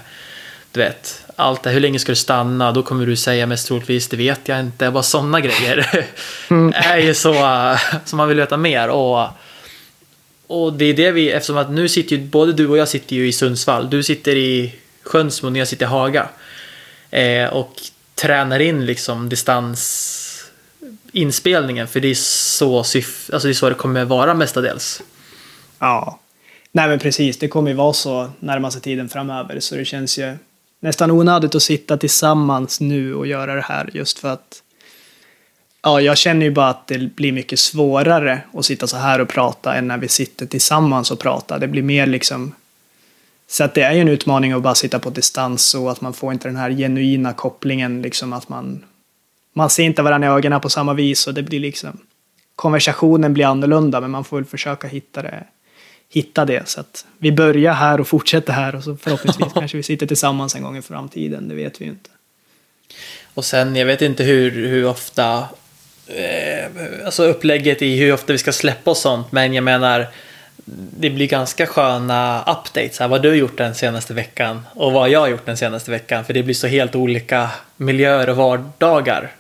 Du 0.72 0.80
vet, 0.80 1.24
allt 1.36 1.64
det 1.64 1.70
Hur 1.70 1.80
länge 1.80 2.00
ska 2.00 2.12
du 2.12 2.16
stanna? 2.16 2.72
Då 2.72 2.84
kommer 2.84 3.06
du 3.06 3.16
säga 3.16 3.46
mest 3.46 3.68
troligtvis, 3.68 4.08
det 4.08 4.18
vet 4.18 4.48
jag 4.48 4.60
inte. 4.60 4.92
Bara 4.92 5.04
sådana 5.04 5.40
grejer. 5.40 6.06
är 6.74 6.98
ju 6.98 7.14
så 7.14 7.34
eh, 7.34 7.78
som 8.06 8.18
man 8.18 8.28
vill 8.28 8.38
veta 8.38 8.58
mer. 8.58 8.90
Och, 8.90 9.28
och 10.52 10.74
det 10.74 10.86
är 10.86 10.94
det 10.94 11.12
vi, 11.12 11.32
eftersom 11.32 11.58
att 11.58 11.72
nu 11.72 11.90
sitter 11.90 12.16
ju 12.16 12.24
både 12.24 12.54
du 12.54 12.68
och 12.68 12.78
jag 12.78 12.88
sitter 12.88 13.16
ju 13.16 13.28
i 13.28 13.32
Sundsvall. 13.32 13.90
Du 13.90 14.04
sitter 14.04 14.36
i 14.36 14.76
Sjönsmo 15.04 15.50
och 15.50 15.58
jag 15.58 15.68
sitter 15.68 15.86
i 15.86 15.90
Haga. 15.90 16.30
Eh, 17.12 17.54
och 17.54 17.82
tränar 18.16 18.60
in 18.60 18.86
liksom 18.86 19.30
distansinspelningen 19.30 21.88
för 21.88 22.00
det 22.00 22.08
är 22.08 22.16
så, 22.16 22.82
syf- 22.82 23.34
alltså 23.34 23.48
det 23.48 23.52
är 23.52 23.54
så 23.54 23.70
det 23.70 23.76
kommer 23.76 24.06
vara 24.06 24.34
mestadels. 24.34 25.02
Ja. 25.80 26.20
Nej 26.72 26.88
men 26.88 27.00
precis, 27.00 27.38
det 27.38 27.48
kommer 27.48 27.72
ju 27.72 27.78
vara 27.78 27.94
så 27.94 28.30
närmaste 28.40 28.80
tiden 28.80 29.10
framöver 29.10 29.60
så 29.60 29.76
det 29.76 29.86
känns 29.86 30.20
ju 30.20 30.38
nästan 30.80 31.12
onödigt 31.12 31.56
att 31.56 31.64
sitta 31.64 31.98
tillsammans 31.98 32.80
nu 32.80 33.16
och 33.16 33.28
göra 33.28 33.56
det 33.56 33.62
här 33.62 33.90
just 33.94 34.20
för 34.20 34.30
att 34.30 34.64
Ja, 35.84 36.02
jag 36.02 36.18
känner 36.18 36.46
ju 36.46 36.52
bara 36.52 36.70
att 36.70 36.88
det 36.88 37.16
blir 37.16 37.32
mycket 37.32 37.60
svårare 37.60 38.42
att 38.54 38.66
sitta 38.66 38.88
så 38.88 38.98
här 38.98 39.22
och 39.22 39.30
prata 39.30 39.76
än 39.76 39.88
när 39.88 39.98
vi 39.98 40.08
sitter 40.08 40.46
tillsammans 40.46 41.12
och 41.12 41.20
pratar. 41.20 41.60
Det 41.60 41.68
blir 41.68 41.82
mer 41.82 42.06
liksom 42.06 42.56
så 43.48 43.64
att 43.64 43.74
det 43.74 43.82
är 43.82 43.94
ju 43.94 44.02
en 44.02 44.08
utmaning 44.08 44.52
att 44.52 44.62
bara 44.62 44.76
sitta 44.76 45.00
på 45.00 45.10
distans 45.10 45.76
och 45.76 45.92
att 45.92 46.02
man 46.02 46.14
får 46.14 46.34
inte 46.34 46.48
den 46.48 46.56
här 46.56 46.72
genuina 46.72 47.34
kopplingen 47.34 48.02
liksom 48.02 48.34
att 48.34 48.50
man 48.50 48.86
man 49.54 49.70
ser 49.70 49.84
inte 49.84 50.02
varandra 50.02 50.28
i 50.28 50.32
ögonen 50.32 50.62
på 50.62 50.70
samma 50.70 50.94
vis 50.94 51.28
och 51.28 51.34
det 51.34 51.44
blir 51.44 51.60
liksom 51.60 51.98
konversationen 52.56 53.34
blir 53.34 53.46
annorlunda 53.46 54.02
men 54.02 54.12
man 54.12 54.24
får 54.24 54.38
väl 54.38 54.46
försöka 54.46 54.88
hitta 54.88 55.22
det 55.22 55.44
hitta 56.10 56.46
det 56.46 56.70
så 56.70 56.80
att 56.80 57.06
vi 57.18 57.32
börjar 57.32 57.74
här 57.74 58.00
och 58.00 58.08
fortsätter 58.08 58.54
här 58.54 58.76
och 58.76 58.84
så 58.84 58.98
förhoppningsvis 58.98 59.54
kanske 59.54 59.78
vi 59.78 59.84
sitter 59.84 60.08
tillsammans 60.08 60.56
en 60.56 60.64
gång 60.64 60.78
i 60.78 60.82
framtiden 60.82 61.48
det 61.48 61.56
vet 61.56 61.82
vi 61.82 61.86
ju 61.86 61.92
inte. 61.92 62.10
Och 63.34 63.46
sen, 63.46 63.76
jag 63.76 63.86
vet 63.86 64.02
inte 64.02 64.24
hur, 64.24 64.52
hur 64.52 64.86
ofta, 64.86 65.46
eh, 66.16 67.06
alltså 67.06 67.24
upplägget 67.24 67.82
i 67.82 67.98
hur 67.98 68.14
ofta 68.14 68.34
vi 68.34 68.40
ska 68.40 68.52
släppa 68.52 68.92
och 68.92 68.98
sånt, 68.98 69.32
men 69.32 69.54
jag 69.54 69.64
menar, 69.64 70.08
det 71.00 71.10
blir 71.10 71.28
ganska 71.28 71.68
sköna 71.68 72.42
updates. 72.42 73.00
Här, 73.00 73.08
vad 73.08 73.22
du 73.22 73.30
har 73.30 73.36
gjort 73.36 73.58
den 73.58 73.76
senaste 73.76 74.14
veckan 74.14 74.68
och 74.76 74.92
vad 74.92 75.10
jag 75.10 75.20
har 75.20 75.28
gjort 75.28 75.46
den 75.46 75.58
senaste 75.58 75.92
veckan, 75.92 76.26
för 76.26 76.34
det 76.34 76.44
blir 76.44 76.56
så 76.56 76.68
helt 76.68 76.96
olika 76.96 77.50
miljöer 77.78 78.30
och 78.30 78.36
vardagar. 78.36 79.32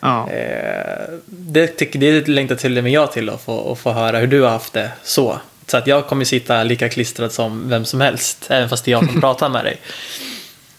Ja. 0.00 0.30
Eh, 0.30 1.12
det, 1.26 1.66
tycker, 1.66 1.98
det 1.98 2.28
längtar 2.28 2.54
till 2.54 2.78
och 2.78 2.84
med 2.84 2.92
jag 2.92 3.12
till 3.12 3.30
att 3.30 3.42
få, 3.42 3.72
att 3.72 3.78
få 3.78 3.92
höra 3.92 4.18
hur 4.18 4.26
du 4.26 4.42
har 4.42 4.50
haft 4.50 4.72
det 4.72 4.90
så. 5.02 5.40
Så 5.66 5.76
att 5.76 5.86
jag 5.86 6.06
kommer 6.06 6.24
sitta 6.24 6.62
lika 6.62 6.88
klistrad 6.88 7.32
som 7.32 7.68
vem 7.68 7.84
som 7.84 8.00
helst, 8.00 8.46
även 8.50 8.68
fast 8.68 8.84
det 8.84 8.90
är 8.90 8.92
jag 8.92 9.10
som 9.10 9.20
pratar 9.20 9.48
med 9.48 9.64
dig. 9.64 9.76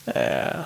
Eh, 0.06 0.60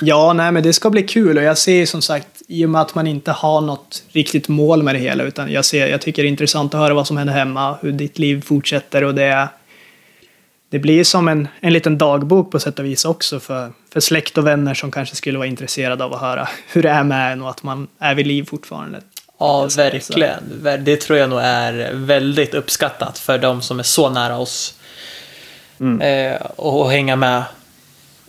Ja, 0.00 0.32
nej, 0.32 0.52
men 0.52 0.62
det 0.62 0.72
ska 0.72 0.90
bli 0.90 1.02
kul 1.02 1.38
och 1.38 1.42
jag 1.44 1.58
ser 1.58 1.86
som 1.86 2.02
sagt 2.02 2.28
i 2.48 2.64
och 2.64 2.70
med 2.70 2.80
att 2.80 2.94
man 2.94 3.06
inte 3.06 3.32
har 3.32 3.60
något 3.60 4.02
riktigt 4.12 4.48
mål 4.48 4.82
med 4.82 4.94
det 4.94 4.98
hela 4.98 5.24
utan 5.24 5.52
jag 5.52 5.64
ser, 5.64 5.86
jag 5.86 6.00
tycker 6.00 6.22
det 6.22 6.26
är 6.26 6.30
intressant 6.30 6.74
att 6.74 6.80
höra 6.80 6.94
vad 6.94 7.06
som 7.06 7.16
händer 7.16 7.34
hemma, 7.34 7.76
hur 7.82 7.92
ditt 7.92 8.18
liv 8.18 8.42
fortsätter 8.46 9.04
och 9.04 9.14
det 9.14 9.48
det 10.70 10.78
blir 10.78 11.04
som 11.04 11.28
en, 11.28 11.48
en 11.60 11.72
liten 11.72 11.98
dagbok 11.98 12.50
på 12.50 12.60
sätt 12.60 12.78
och 12.78 12.84
vis 12.84 13.04
också 13.04 13.40
för, 13.40 13.72
för 13.92 14.00
släkt 14.00 14.38
och 14.38 14.46
vänner 14.46 14.74
som 14.74 14.90
kanske 14.90 15.16
skulle 15.16 15.38
vara 15.38 15.48
intresserade 15.48 16.04
av 16.04 16.14
att 16.14 16.20
höra 16.20 16.48
hur 16.72 16.82
det 16.82 16.90
är 16.90 17.04
med 17.04 17.32
en 17.32 17.42
och 17.42 17.50
att 17.50 17.62
man 17.62 17.88
är 17.98 18.14
vid 18.14 18.26
liv 18.26 18.44
fortfarande. 18.48 19.00
Ja, 19.38 19.68
verkligen. 19.76 20.38
Ver- 20.62 20.78
Det 20.78 20.96
tror 20.96 21.18
jag 21.18 21.30
nog 21.30 21.40
är 21.42 21.90
väldigt 21.94 22.54
uppskattat 22.54 23.18
för 23.18 23.38
de 23.38 23.62
som 23.62 23.78
är 23.78 23.82
så 23.82 24.10
nära 24.10 24.38
oss. 24.38 24.74
Mm. 25.80 26.00
Eh, 26.32 26.40
och, 26.40 26.80
och 26.80 26.90
hänga 26.90 27.16
med 27.16 27.42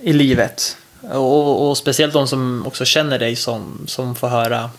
i 0.02 0.14
livet. 0.14 0.78
Och, 1.02 1.70
och 1.70 1.78
speciellt 1.78 2.14
de 2.14 2.28
som 2.28 2.68
också 2.68 2.86
känner 2.86 3.20
dig 3.20 3.36
som, 3.36 3.84
som 3.86 4.16
får 4.16 4.28
höra, 4.28 4.70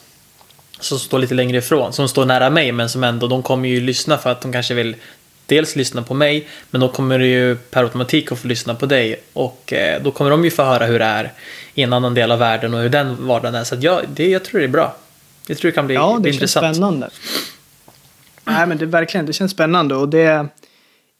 som 0.80 0.98
står 0.98 1.18
lite 1.18 1.34
längre 1.34 1.56
ifrån, 1.56 1.92
som 1.92 2.08
står 2.08 2.24
nära 2.24 2.50
mig 2.50 2.72
men 2.72 2.88
som 2.88 3.04
ändå, 3.04 3.26
de 3.26 3.42
kommer 3.42 3.68
ju 3.68 3.80
lyssna 3.80 4.18
för 4.18 4.30
att 4.30 4.40
de 4.40 4.52
kanske 4.52 4.74
vill 4.74 4.96
dels 5.46 5.76
lyssna 5.76 6.02
på 6.02 6.14
mig, 6.14 6.48
men 6.70 6.80
då 6.80 6.88
kommer 6.88 7.18
det 7.18 7.26
ju 7.26 7.56
per 7.56 7.82
automatik 7.82 8.32
att 8.32 8.38
få 8.38 8.48
lyssna 8.48 8.74
på 8.74 8.86
dig 8.86 9.20
och 9.32 9.72
eh, 9.72 10.02
då 10.02 10.10
kommer 10.10 10.30
de 10.30 10.44
ju 10.44 10.50
få 10.50 10.62
höra 10.62 10.86
hur 10.86 10.98
det 10.98 11.04
är 11.04 11.32
i 11.74 11.82
en 11.82 11.92
annan 11.92 12.14
del 12.14 12.32
av 12.32 12.38
världen 12.38 12.74
och 12.74 12.80
hur 12.80 12.88
den 12.88 13.26
vardagen 13.26 13.54
är. 13.54 13.64
Så 13.64 13.76
jag, 13.80 14.02
det, 14.08 14.30
jag 14.30 14.44
tror 14.44 14.58
det 14.60 14.66
är 14.66 14.68
bra. 14.68 14.96
Jag 15.46 15.58
tror 15.58 15.70
det 15.70 15.74
kan 15.74 15.86
bli, 15.86 15.94
Ja, 15.94 16.18
det 16.20 16.24
känns 16.28 16.34
intressant. 16.34 16.76
spännande. 16.76 17.10
Nej, 18.44 18.66
men 18.66 18.78
det 18.78 18.86
verkligen, 18.86 19.26
det 19.26 19.32
känns 19.32 19.52
spännande 19.52 19.94
och 19.94 20.08
det 20.08 20.46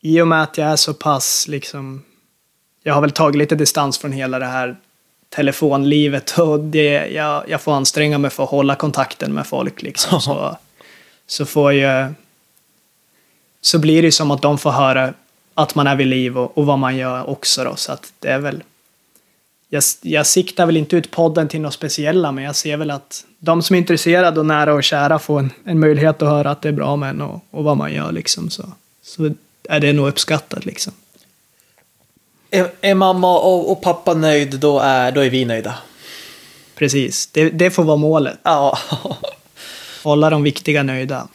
i 0.02 0.20
och 0.20 0.28
med 0.28 0.42
att 0.42 0.58
jag 0.58 0.68
är 0.68 0.76
så 0.76 0.94
pass 0.94 1.48
liksom. 1.48 2.04
Jag 2.82 2.94
har 2.94 3.00
väl 3.00 3.10
tagit 3.10 3.36
lite 3.36 3.54
distans 3.54 3.98
från 3.98 4.12
hela 4.12 4.38
det 4.38 4.46
här 4.46 4.76
telefonlivet 5.30 6.30
och 6.38 6.60
det, 6.60 7.08
jag, 7.08 7.44
jag 7.48 7.60
får 7.60 7.72
anstränga 7.72 8.18
mig 8.18 8.30
för 8.30 8.44
att 8.44 8.50
hålla 8.50 8.74
kontakten 8.74 9.34
med 9.34 9.46
folk 9.46 9.82
liksom. 9.82 10.20
Så, 10.20 10.56
så 11.26 11.44
får 11.44 11.72
jag 11.72 12.14
så 13.60 13.78
blir 13.78 14.02
det 14.02 14.12
som 14.12 14.30
att 14.30 14.42
de 14.42 14.58
får 14.58 14.70
höra 14.70 15.14
att 15.54 15.74
man 15.74 15.86
är 15.86 15.96
vid 15.96 16.06
liv 16.06 16.38
och, 16.38 16.58
och 16.58 16.66
vad 16.66 16.78
man 16.78 16.96
gör 16.96 17.30
också 17.30 17.64
då. 17.64 17.76
Så 17.76 17.92
att 17.92 18.12
det 18.18 18.28
är 18.28 18.38
väl 18.38 18.62
jag, 19.68 19.82
jag 20.02 20.26
siktar 20.26 20.66
väl 20.66 20.76
inte 20.76 20.96
ut 20.96 21.10
podden 21.10 21.48
till 21.48 21.60
något 21.60 21.74
speciella, 21.74 22.32
men 22.32 22.44
jag 22.44 22.56
ser 22.56 22.76
väl 22.76 22.90
att 22.90 23.24
de 23.38 23.62
som 23.62 23.74
är 23.74 23.78
intresserade 23.78 24.40
och 24.40 24.46
nära 24.46 24.74
och 24.74 24.84
kära 24.84 25.18
får 25.18 25.38
en, 25.38 25.50
en 25.64 25.80
möjlighet 25.80 26.22
att 26.22 26.28
höra 26.28 26.50
att 26.50 26.62
det 26.62 26.68
är 26.68 26.72
bra 26.72 26.96
med 26.96 27.10
en 27.10 27.20
och, 27.20 27.44
och 27.50 27.64
vad 27.64 27.76
man 27.76 27.92
gör 27.92 28.12
liksom. 28.12 28.50
Så, 28.50 28.72
så 29.02 29.34
är 29.68 29.80
det 29.80 29.92
nog 29.92 30.08
uppskattat 30.08 30.64
liksom. 30.64 30.92
Är, 32.50 32.70
är 32.80 32.94
mamma 32.94 33.38
och, 33.38 33.72
och 33.72 33.82
pappa 33.82 34.14
nöjd, 34.14 34.60
då 34.60 34.78
är, 34.78 35.12
då 35.12 35.20
är 35.20 35.30
vi 35.30 35.44
nöjda. 35.44 35.74
Precis, 36.74 37.26
det, 37.26 37.50
det 37.50 37.70
får 37.70 37.84
vara 37.84 37.96
målet. 37.96 38.38
Ja. 38.42 38.78
Hålla 40.04 40.30
de 40.30 40.42
viktiga 40.42 40.82
nöjda. 40.82 41.28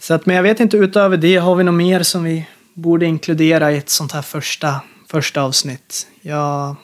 Så 0.00 0.14
att, 0.14 0.26
men 0.26 0.36
jag 0.36 0.42
vet 0.42 0.60
inte, 0.60 0.76
utöver 0.76 1.16
det, 1.16 1.36
har 1.36 1.54
vi 1.54 1.64
något 1.64 1.74
mer 1.74 2.02
som 2.02 2.24
vi 2.24 2.46
borde 2.74 3.06
inkludera 3.06 3.72
i 3.72 3.76
ett 3.76 3.90
sånt 3.90 4.12
här 4.12 4.22
första, 4.22 4.80
första 5.08 5.42
avsnitt? 5.42 6.06
Jag, 6.20 6.76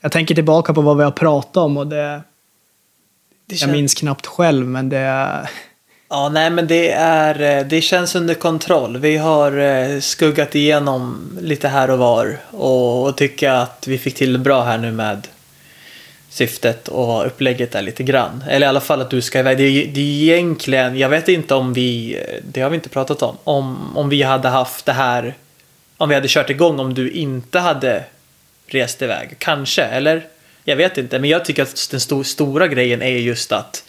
jag 0.00 0.12
tänker 0.12 0.34
tillbaka 0.34 0.74
på 0.74 0.80
vad 0.80 0.96
vi 0.96 1.04
har 1.04 1.10
pratat 1.10 1.56
om 1.56 1.76
och 1.76 1.86
det, 1.86 2.22
Det 3.46 3.60
jag 3.60 3.70
minns 3.70 3.94
knappt 3.94 4.26
själv, 4.26 4.66
men 4.66 4.88
det 4.88 4.98
är... 4.98 5.50
Ja, 6.14 6.28
nej 6.28 6.50
men 6.50 6.66
det 6.66 6.90
är, 6.90 7.58
eh, 7.58 7.66
det 7.66 7.80
känns 7.80 8.14
under 8.14 8.34
kontroll. 8.34 8.98
Vi 8.98 9.16
har 9.16 9.58
eh, 9.58 10.00
skuggat 10.00 10.54
igenom 10.54 11.30
lite 11.40 11.68
här 11.68 11.90
och 11.90 11.98
var 11.98 12.38
och, 12.50 13.06
och 13.06 13.16
tycker 13.16 13.50
att 13.50 13.84
vi 13.86 13.98
fick 13.98 14.14
till 14.14 14.32
det 14.32 14.38
bra 14.38 14.62
här 14.62 14.78
nu 14.78 14.92
med 14.92 15.28
syftet 16.30 16.88
och 16.88 17.26
upplägget 17.26 17.74
är 17.74 17.82
lite 17.82 18.02
grann. 18.02 18.44
Eller 18.48 18.66
i 18.66 18.68
alla 18.68 18.80
fall 18.80 19.00
att 19.00 19.10
du 19.10 19.20
ska 19.20 19.38
iväg. 19.38 19.58
Det 19.58 19.62
är, 19.62 19.86
det 19.86 20.00
är 20.00 20.34
egentligen, 20.34 20.98
jag 20.98 21.08
vet 21.08 21.28
inte 21.28 21.54
om 21.54 21.72
vi, 21.72 22.18
det 22.42 22.60
har 22.60 22.70
vi 22.70 22.74
inte 22.74 22.88
pratat 22.88 23.22
om, 23.22 23.36
om, 23.44 23.96
om 23.96 24.08
vi 24.08 24.22
hade 24.22 24.48
haft 24.48 24.86
det 24.86 24.92
här, 24.92 25.34
om 25.96 26.08
vi 26.08 26.14
hade 26.14 26.28
kört 26.28 26.50
igång 26.50 26.80
om 26.80 26.94
du 26.94 27.10
inte 27.10 27.58
hade 27.58 28.04
rest 28.66 29.02
iväg. 29.02 29.36
Kanske, 29.38 29.82
eller? 29.82 30.22
Jag 30.64 30.76
vet 30.76 30.98
inte, 30.98 31.18
men 31.18 31.30
jag 31.30 31.44
tycker 31.44 31.62
att 31.62 31.88
den 31.90 32.00
sto- 32.00 32.22
stora 32.22 32.68
grejen 32.68 33.02
är 33.02 33.08
just 33.08 33.52
att 33.52 33.84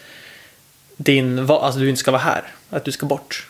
din, 0.98 1.50
alltså 1.50 1.80
du 1.80 1.90
inte 1.90 2.00
ska 2.00 2.12
vara 2.12 2.22
här. 2.22 2.44
Att 2.70 2.86
du 2.86 2.92
ska 2.92 3.06
bort. 3.06 3.48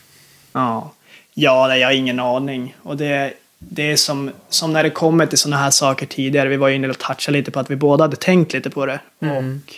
Ja, 0.53 0.91
ja 1.33 1.77
jag 1.77 1.87
har 1.87 1.93
ingen 1.93 2.19
aning. 2.19 2.75
Och 2.83 2.97
det, 2.97 3.33
det 3.59 3.91
är 3.91 3.95
som, 3.95 4.31
som 4.49 4.73
när 4.73 4.83
det 4.83 4.89
kommer 4.89 5.25
till 5.25 5.37
sådana 5.37 5.57
här 5.57 5.71
saker 5.71 6.05
tidigare. 6.05 6.49
Vi 6.49 6.57
var 6.57 6.67
ju 6.67 6.75
inne 6.75 6.89
och 6.89 6.99
touchade 6.99 7.37
lite 7.37 7.51
på 7.51 7.59
att 7.59 7.71
vi 7.71 7.75
båda 7.75 8.03
hade 8.03 8.15
tänkt 8.15 8.53
lite 8.53 8.69
på 8.69 8.85
det. 8.85 8.99
Mm. 9.21 9.61
Och 9.65 9.73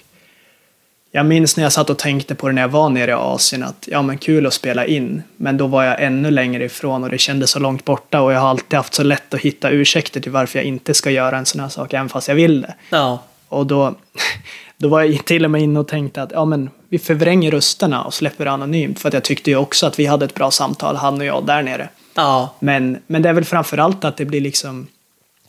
jag 1.12 1.26
minns 1.26 1.58
när 1.58 1.64
jag 1.64 1.74
satt 1.74 1.90
och 1.90 1.98
tänkte 1.98 2.36
på 2.36 2.48
det 2.48 2.54
när 2.54 2.62
jag 2.62 2.70
var 2.70 2.90
nere 2.90 3.12
i 3.12 3.14
Asien 3.14 3.64
att 3.64 3.88
ja 3.92 4.02
men 4.02 4.18
kul 4.18 4.46
att 4.46 4.54
spela 4.54 4.86
in. 4.86 5.24
Men 5.36 5.58
då 5.58 5.68
var 5.68 5.84
jag 5.84 6.04
ännu 6.04 6.32
längre 6.32 6.64
ifrån 6.64 7.04
och 7.04 7.10
det 7.10 7.18
kändes 7.18 7.52
så 7.52 7.60
långt 7.60 7.86
borta 7.86 8.22
och 8.22 8.34
jag 8.34 8.40
har 8.40 8.50
alltid 8.50 8.78
haft 8.78 8.94
så 8.94 9.04
lätt 9.04 9.34
att 9.34 9.40
hitta 9.40 9.70
ursäkter 9.70 10.22
till 10.22 10.32
varför 10.32 10.60
jag 10.60 10.66
inte 10.66 10.94
ska 10.94 11.12
göra 11.12 11.38
en 11.38 11.46
sån 11.46 11.62
här 11.62 11.70
sak 11.70 11.94
även 11.94 12.10
fast 12.10 12.28
jag 12.28 12.36
vill 12.36 12.62
det. 12.62 12.76
Ja. 12.90 13.24
Och 13.50 13.68
då, 13.68 13.96
då 14.78 14.88
var 14.90 15.04
jag 15.04 15.26
till 15.26 15.46
och 15.46 15.52
med 15.52 15.62
inne 15.62 15.80
och 15.80 15.88
tänkte 15.88 16.22
att 16.22 16.32
ja, 16.32 16.46
men 16.46 16.70
vi 16.90 17.00
förvränger 17.00 17.52
rösterna 17.52 18.04
och 18.04 18.14
släpper 18.14 18.46
det 18.46 18.52
anonymt. 18.52 19.00
För 19.00 19.08
att 19.08 19.14
jag 19.14 19.24
tyckte 19.24 19.50
ju 19.50 19.58
också 19.58 19.88
att 19.88 20.00
vi 20.00 20.06
hade 20.06 20.26
ett 20.26 20.34
bra 20.34 20.52
samtal, 20.52 20.96
han 20.96 21.20
och 21.20 21.26
jag, 21.26 21.46
där 21.46 21.64
nere. 21.64 21.90
Ja, 22.14 22.56
Men, 22.60 22.98
men 23.08 23.22
det 23.22 23.30
är 23.30 23.34
väl 23.34 23.46
framför 23.46 23.78
allt 23.78 24.06
att 24.06 24.18
det 24.18 24.26
blir 24.26 24.42
liksom 24.42 24.88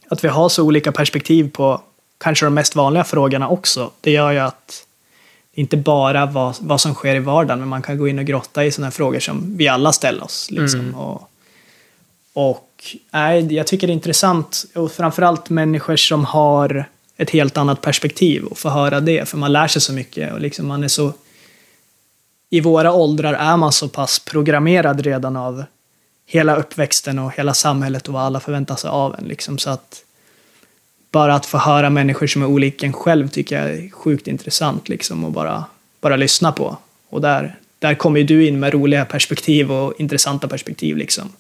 att 0.09 0.25
vi 0.25 0.29
har 0.29 0.49
så 0.49 0.65
olika 0.65 0.93
perspektiv 0.93 1.51
på 1.51 1.81
kanske 2.19 2.47
de 2.47 2.55
mest 2.55 2.77
vanliga 2.77 3.05
frågorna 3.05 3.49
också. 3.49 3.91
Det 4.01 4.11
gör 4.11 4.33
ju 4.33 4.39
att 4.39 4.87
inte 5.55 5.77
bara 5.77 6.27
vad, 6.27 6.57
vad 6.61 6.81
som 6.81 6.95
sker 6.95 7.15
i 7.15 7.19
vardagen, 7.19 7.59
men 7.59 7.69
man 7.69 7.83
kan 7.83 7.99
gå 7.99 8.09
in 8.09 8.19
och 8.19 8.25
grotta 8.25 8.65
i 8.65 8.71
sådana 8.73 8.91
frågor 8.91 9.21
som 9.21 9.57
vi 9.57 9.69
alla 9.69 9.93
ställer 9.93 10.25
oss. 10.25 10.51
Liksom. 10.51 10.81
Mm. 10.81 10.95
Och, 10.95 11.31
och 12.33 12.97
nej, 13.11 13.55
jag 13.55 13.67
tycker 13.67 13.87
det 13.87 13.91
är 13.91 13.95
intressant, 13.95 14.65
och 14.75 14.93
framförallt 14.93 15.51
människor 15.51 15.97
som 15.97 16.25
har 16.25 16.89
ett 17.17 17.31
helt 17.31 17.57
annat 17.57 17.81
perspektiv 17.81 18.45
och 18.45 18.59
få 18.59 18.69
höra 18.69 19.01
det, 19.01 19.29
för 19.29 19.39
man 19.39 19.53
lär 19.53 19.69
sig 19.69 19.83
så 19.83 19.93
mycket 19.93 20.33
och 20.33 20.41
liksom 20.41 20.67
man 20.67 20.85
är 20.85 20.89
så 20.89 21.13
i 22.51 22.61
våra 22.61 22.93
åldrar 22.93 23.35
är 23.35 23.57
man 23.57 23.73
så 23.73 23.89
pass 23.89 24.19
programmerad 24.19 25.01
redan 25.01 25.37
av 25.37 25.65
hela 26.27 26.57
uppväxten 26.57 27.19
och 27.19 27.33
hela 27.33 27.55
samhället 27.55 28.09
och 28.09 28.15
vad 28.15 28.23
alla 28.23 28.41
förväntar 28.41 28.77
sig 28.77 28.91
av 28.91 29.15
en. 29.19 29.25
Liksom. 29.25 29.59
Så 29.59 29.71
att 29.71 30.03
bara 31.11 31.35
att 31.35 31.47
få 31.47 31.59
höra 31.59 31.91
människor 31.91 32.27
som 32.27 32.43
är 32.43 32.47
olika 32.47 32.87
en 32.87 32.93
själv 32.93 33.29
tycker 33.29 33.63
jag 33.63 33.71
är 33.71 33.91
sjukt 33.91 34.27
intressant 34.29 34.89
liksom, 34.89 35.25
och 35.25 35.33
bara, 35.33 35.65
bara 36.01 36.17
lyssna 36.17 36.53
på. 36.53 36.77
Och 37.09 37.21
där, 37.21 37.59
där 37.79 37.95
kommer 37.95 38.21
ju 38.21 38.27
du 38.27 38.47
in 38.47 38.61
med 38.61 38.73
roliga 38.73 39.05
perspektiv 39.05 39.73
och 39.73 40.01
intressanta 40.01 40.49
perspektiv. 40.49 40.97
Liksom. 40.97 41.33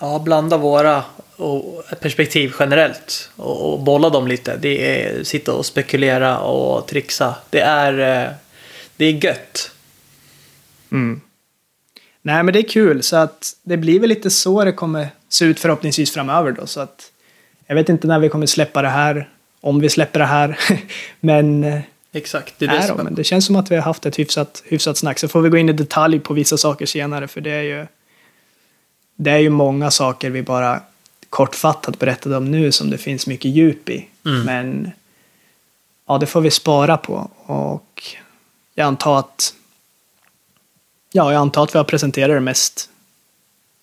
ja 0.00 0.18
blanda 0.18 0.56
våra 0.56 1.04
och 1.36 1.84
perspektiv 2.00 2.52
generellt 2.58 3.30
och, 3.36 3.72
och 3.72 3.80
bolla 3.80 4.10
dem 4.10 4.28
lite. 4.28 4.56
Det 4.56 5.02
är 5.02 5.24
sitta 5.24 5.52
och 5.52 5.66
spekulera 5.66 6.38
och 6.38 6.86
trixa. 6.86 7.34
Det 7.50 7.60
är, 7.60 8.22
eh, 8.24 8.32
det 8.96 9.04
är 9.04 9.24
gött. 9.24 9.70
Mm. 10.92 11.20
Nej, 12.22 12.42
men 12.42 12.52
det 12.52 12.60
är 12.60 12.68
kul, 12.68 13.02
så 13.02 13.16
att 13.16 13.56
det 13.62 13.76
blir 13.76 14.00
väl 14.00 14.08
lite 14.08 14.30
så 14.30 14.64
det 14.64 14.72
kommer 14.72 15.08
se 15.28 15.44
ut 15.44 15.60
förhoppningsvis 15.60 16.12
framöver 16.12 16.52
då. 16.52 16.66
Så 16.66 16.80
att 16.80 17.10
jag 17.66 17.74
vet 17.74 17.88
inte 17.88 18.06
när 18.06 18.18
vi 18.18 18.28
kommer 18.28 18.46
släppa 18.46 18.82
det 18.82 18.88
här, 18.88 19.28
om 19.60 19.80
vi 19.80 19.88
släpper 19.88 20.18
det 20.18 20.26
här, 20.26 20.58
men 21.20 21.64
eh, 21.64 21.80
Exakt, 22.16 22.54
det 22.58 22.64
är 22.64 22.80
det 22.80 22.94
då, 22.96 23.02
men 23.02 23.14
det 23.14 23.24
känns 23.24 23.46
som 23.46 23.56
att 23.56 23.70
vi 23.70 23.74
har 23.74 23.82
haft 23.82 24.06
ett 24.06 24.18
hyfsat, 24.18 24.62
hyfsat 24.66 24.96
snack. 24.96 25.18
Så 25.18 25.28
får 25.28 25.40
vi 25.40 25.48
gå 25.48 25.56
in 25.56 25.68
i 25.68 25.72
detalj 25.72 26.20
på 26.20 26.34
vissa 26.34 26.56
saker 26.56 26.86
senare, 26.86 27.28
för 27.28 27.40
det 27.40 27.50
är 27.50 27.62
ju 27.62 27.86
det 29.16 29.30
är 29.30 29.38
ju 29.38 29.50
många 29.50 29.90
saker 29.90 30.30
vi 30.30 30.42
bara 30.42 30.80
kortfattat 31.34 31.98
berättade 31.98 32.36
om 32.36 32.50
nu 32.50 32.72
som 32.72 32.90
det 32.90 32.98
finns 32.98 33.26
mycket 33.26 33.50
djup 33.50 33.88
i. 33.88 34.08
Mm. 34.26 34.42
Men 34.42 34.90
ja, 36.06 36.18
det 36.18 36.26
får 36.26 36.40
vi 36.40 36.50
spara 36.50 36.96
på 36.96 37.30
och 37.36 38.02
jag 38.74 38.86
antar 38.86 39.18
att 39.18 39.54
ja, 41.12 41.32
jag 41.32 41.40
antar 41.40 41.64
att 41.64 41.74
vi 41.74 41.78
har 41.78 41.84
presenterat 41.84 42.36
det 42.36 42.40
mest 42.40 42.90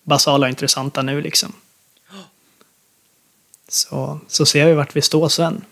basala 0.02 0.46
och 0.46 0.50
intressanta 0.50 1.02
nu 1.02 1.20
liksom. 1.20 1.52
Så, 3.68 4.20
så 4.28 4.46
ser 4.46 4.66
vi 4.66 4.72
vart 4.72 4.96
vi 4.96 5.02
står 5.02 5.28
sen. 5.28 5.64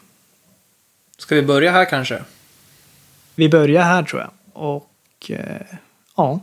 Ska 1.19 1.35
vi 1.35 1.43
börja 1.43 1.73
här 1.73 1.85
kanske? 1.85 2.23
Vi 3.35 3.49
börjar 3.49 3.83
här 3.83 4.03
tror 4.03 4.21
jag. 4.21 4.31
Och 4.53 4.91
eh, 5.29 5.67
ja, 6.17 6.41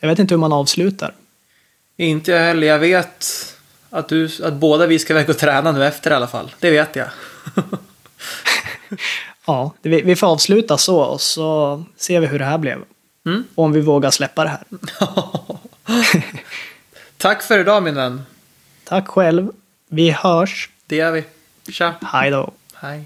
jag 0.00 0.08
vet 0.08 0.18
inte 0.18 0.34
hur 0.34 0.40
man 0.40 0.52
avslutar. 0.52 1.14
Inte 1.96 2.30
jag 2.30 2.40
heller. 2.40 2.66
Jag 2.66 2.78
vet 2.78 3.26
att, 3.90 4.08
du, 4.08 4.28
att 4.42 4.54
båda 4.54 4.86
vi 4.86 4.98
ska 4.98 5.12
iväg 5.12 5.30
och 5.30 5.38
träna 5.38 5.72
nu 5.72 5.86
efter 5.86 6.10
i 6.10 6.14
alla 6.14 6.26
fall. 6.26 6.54
Det 6.60 6.70
vet 6.70 6.96
jag. 6.96 7.08
Ja, 9.46 9.74
vi, 9.82 10.02
vi 10.02 10.16
får 10.16 10.26
avsluta 10.26 10.78
så 10.78 11.00
och 11.00 11.20
så 11.20 11.84
ser 11.96 12.20
vi 12.20 12.26
hur 12.26 12.38
det 12.38 12.44
här 12.44 12.58
blev. 12.58 12.78
Mm. 13.26 13.44
Om 13.54 13.72
vi 13.72 13.80
vågar 13.80 14.10
släppa 14.10 14.44
det 14.44 14.50
här. 14.50 14.64
Tack 17.16 17.42
för 17.42 17.58
idag 17.58 17.82
min 17.82 17.94
vän. 17.94 18.22
Tack 18.84 19.08
själv. 19.08 19.52
Vi 19.88 20.10
hörs. 20.10 20.70
Det 20.86 20.96
gör 20.96 21.10
vi. 21.10 21.24
Tja. 21.72 21.94
Hej 22.02 22.30
då. 22.30 22.50
Hej. 22.74 23.04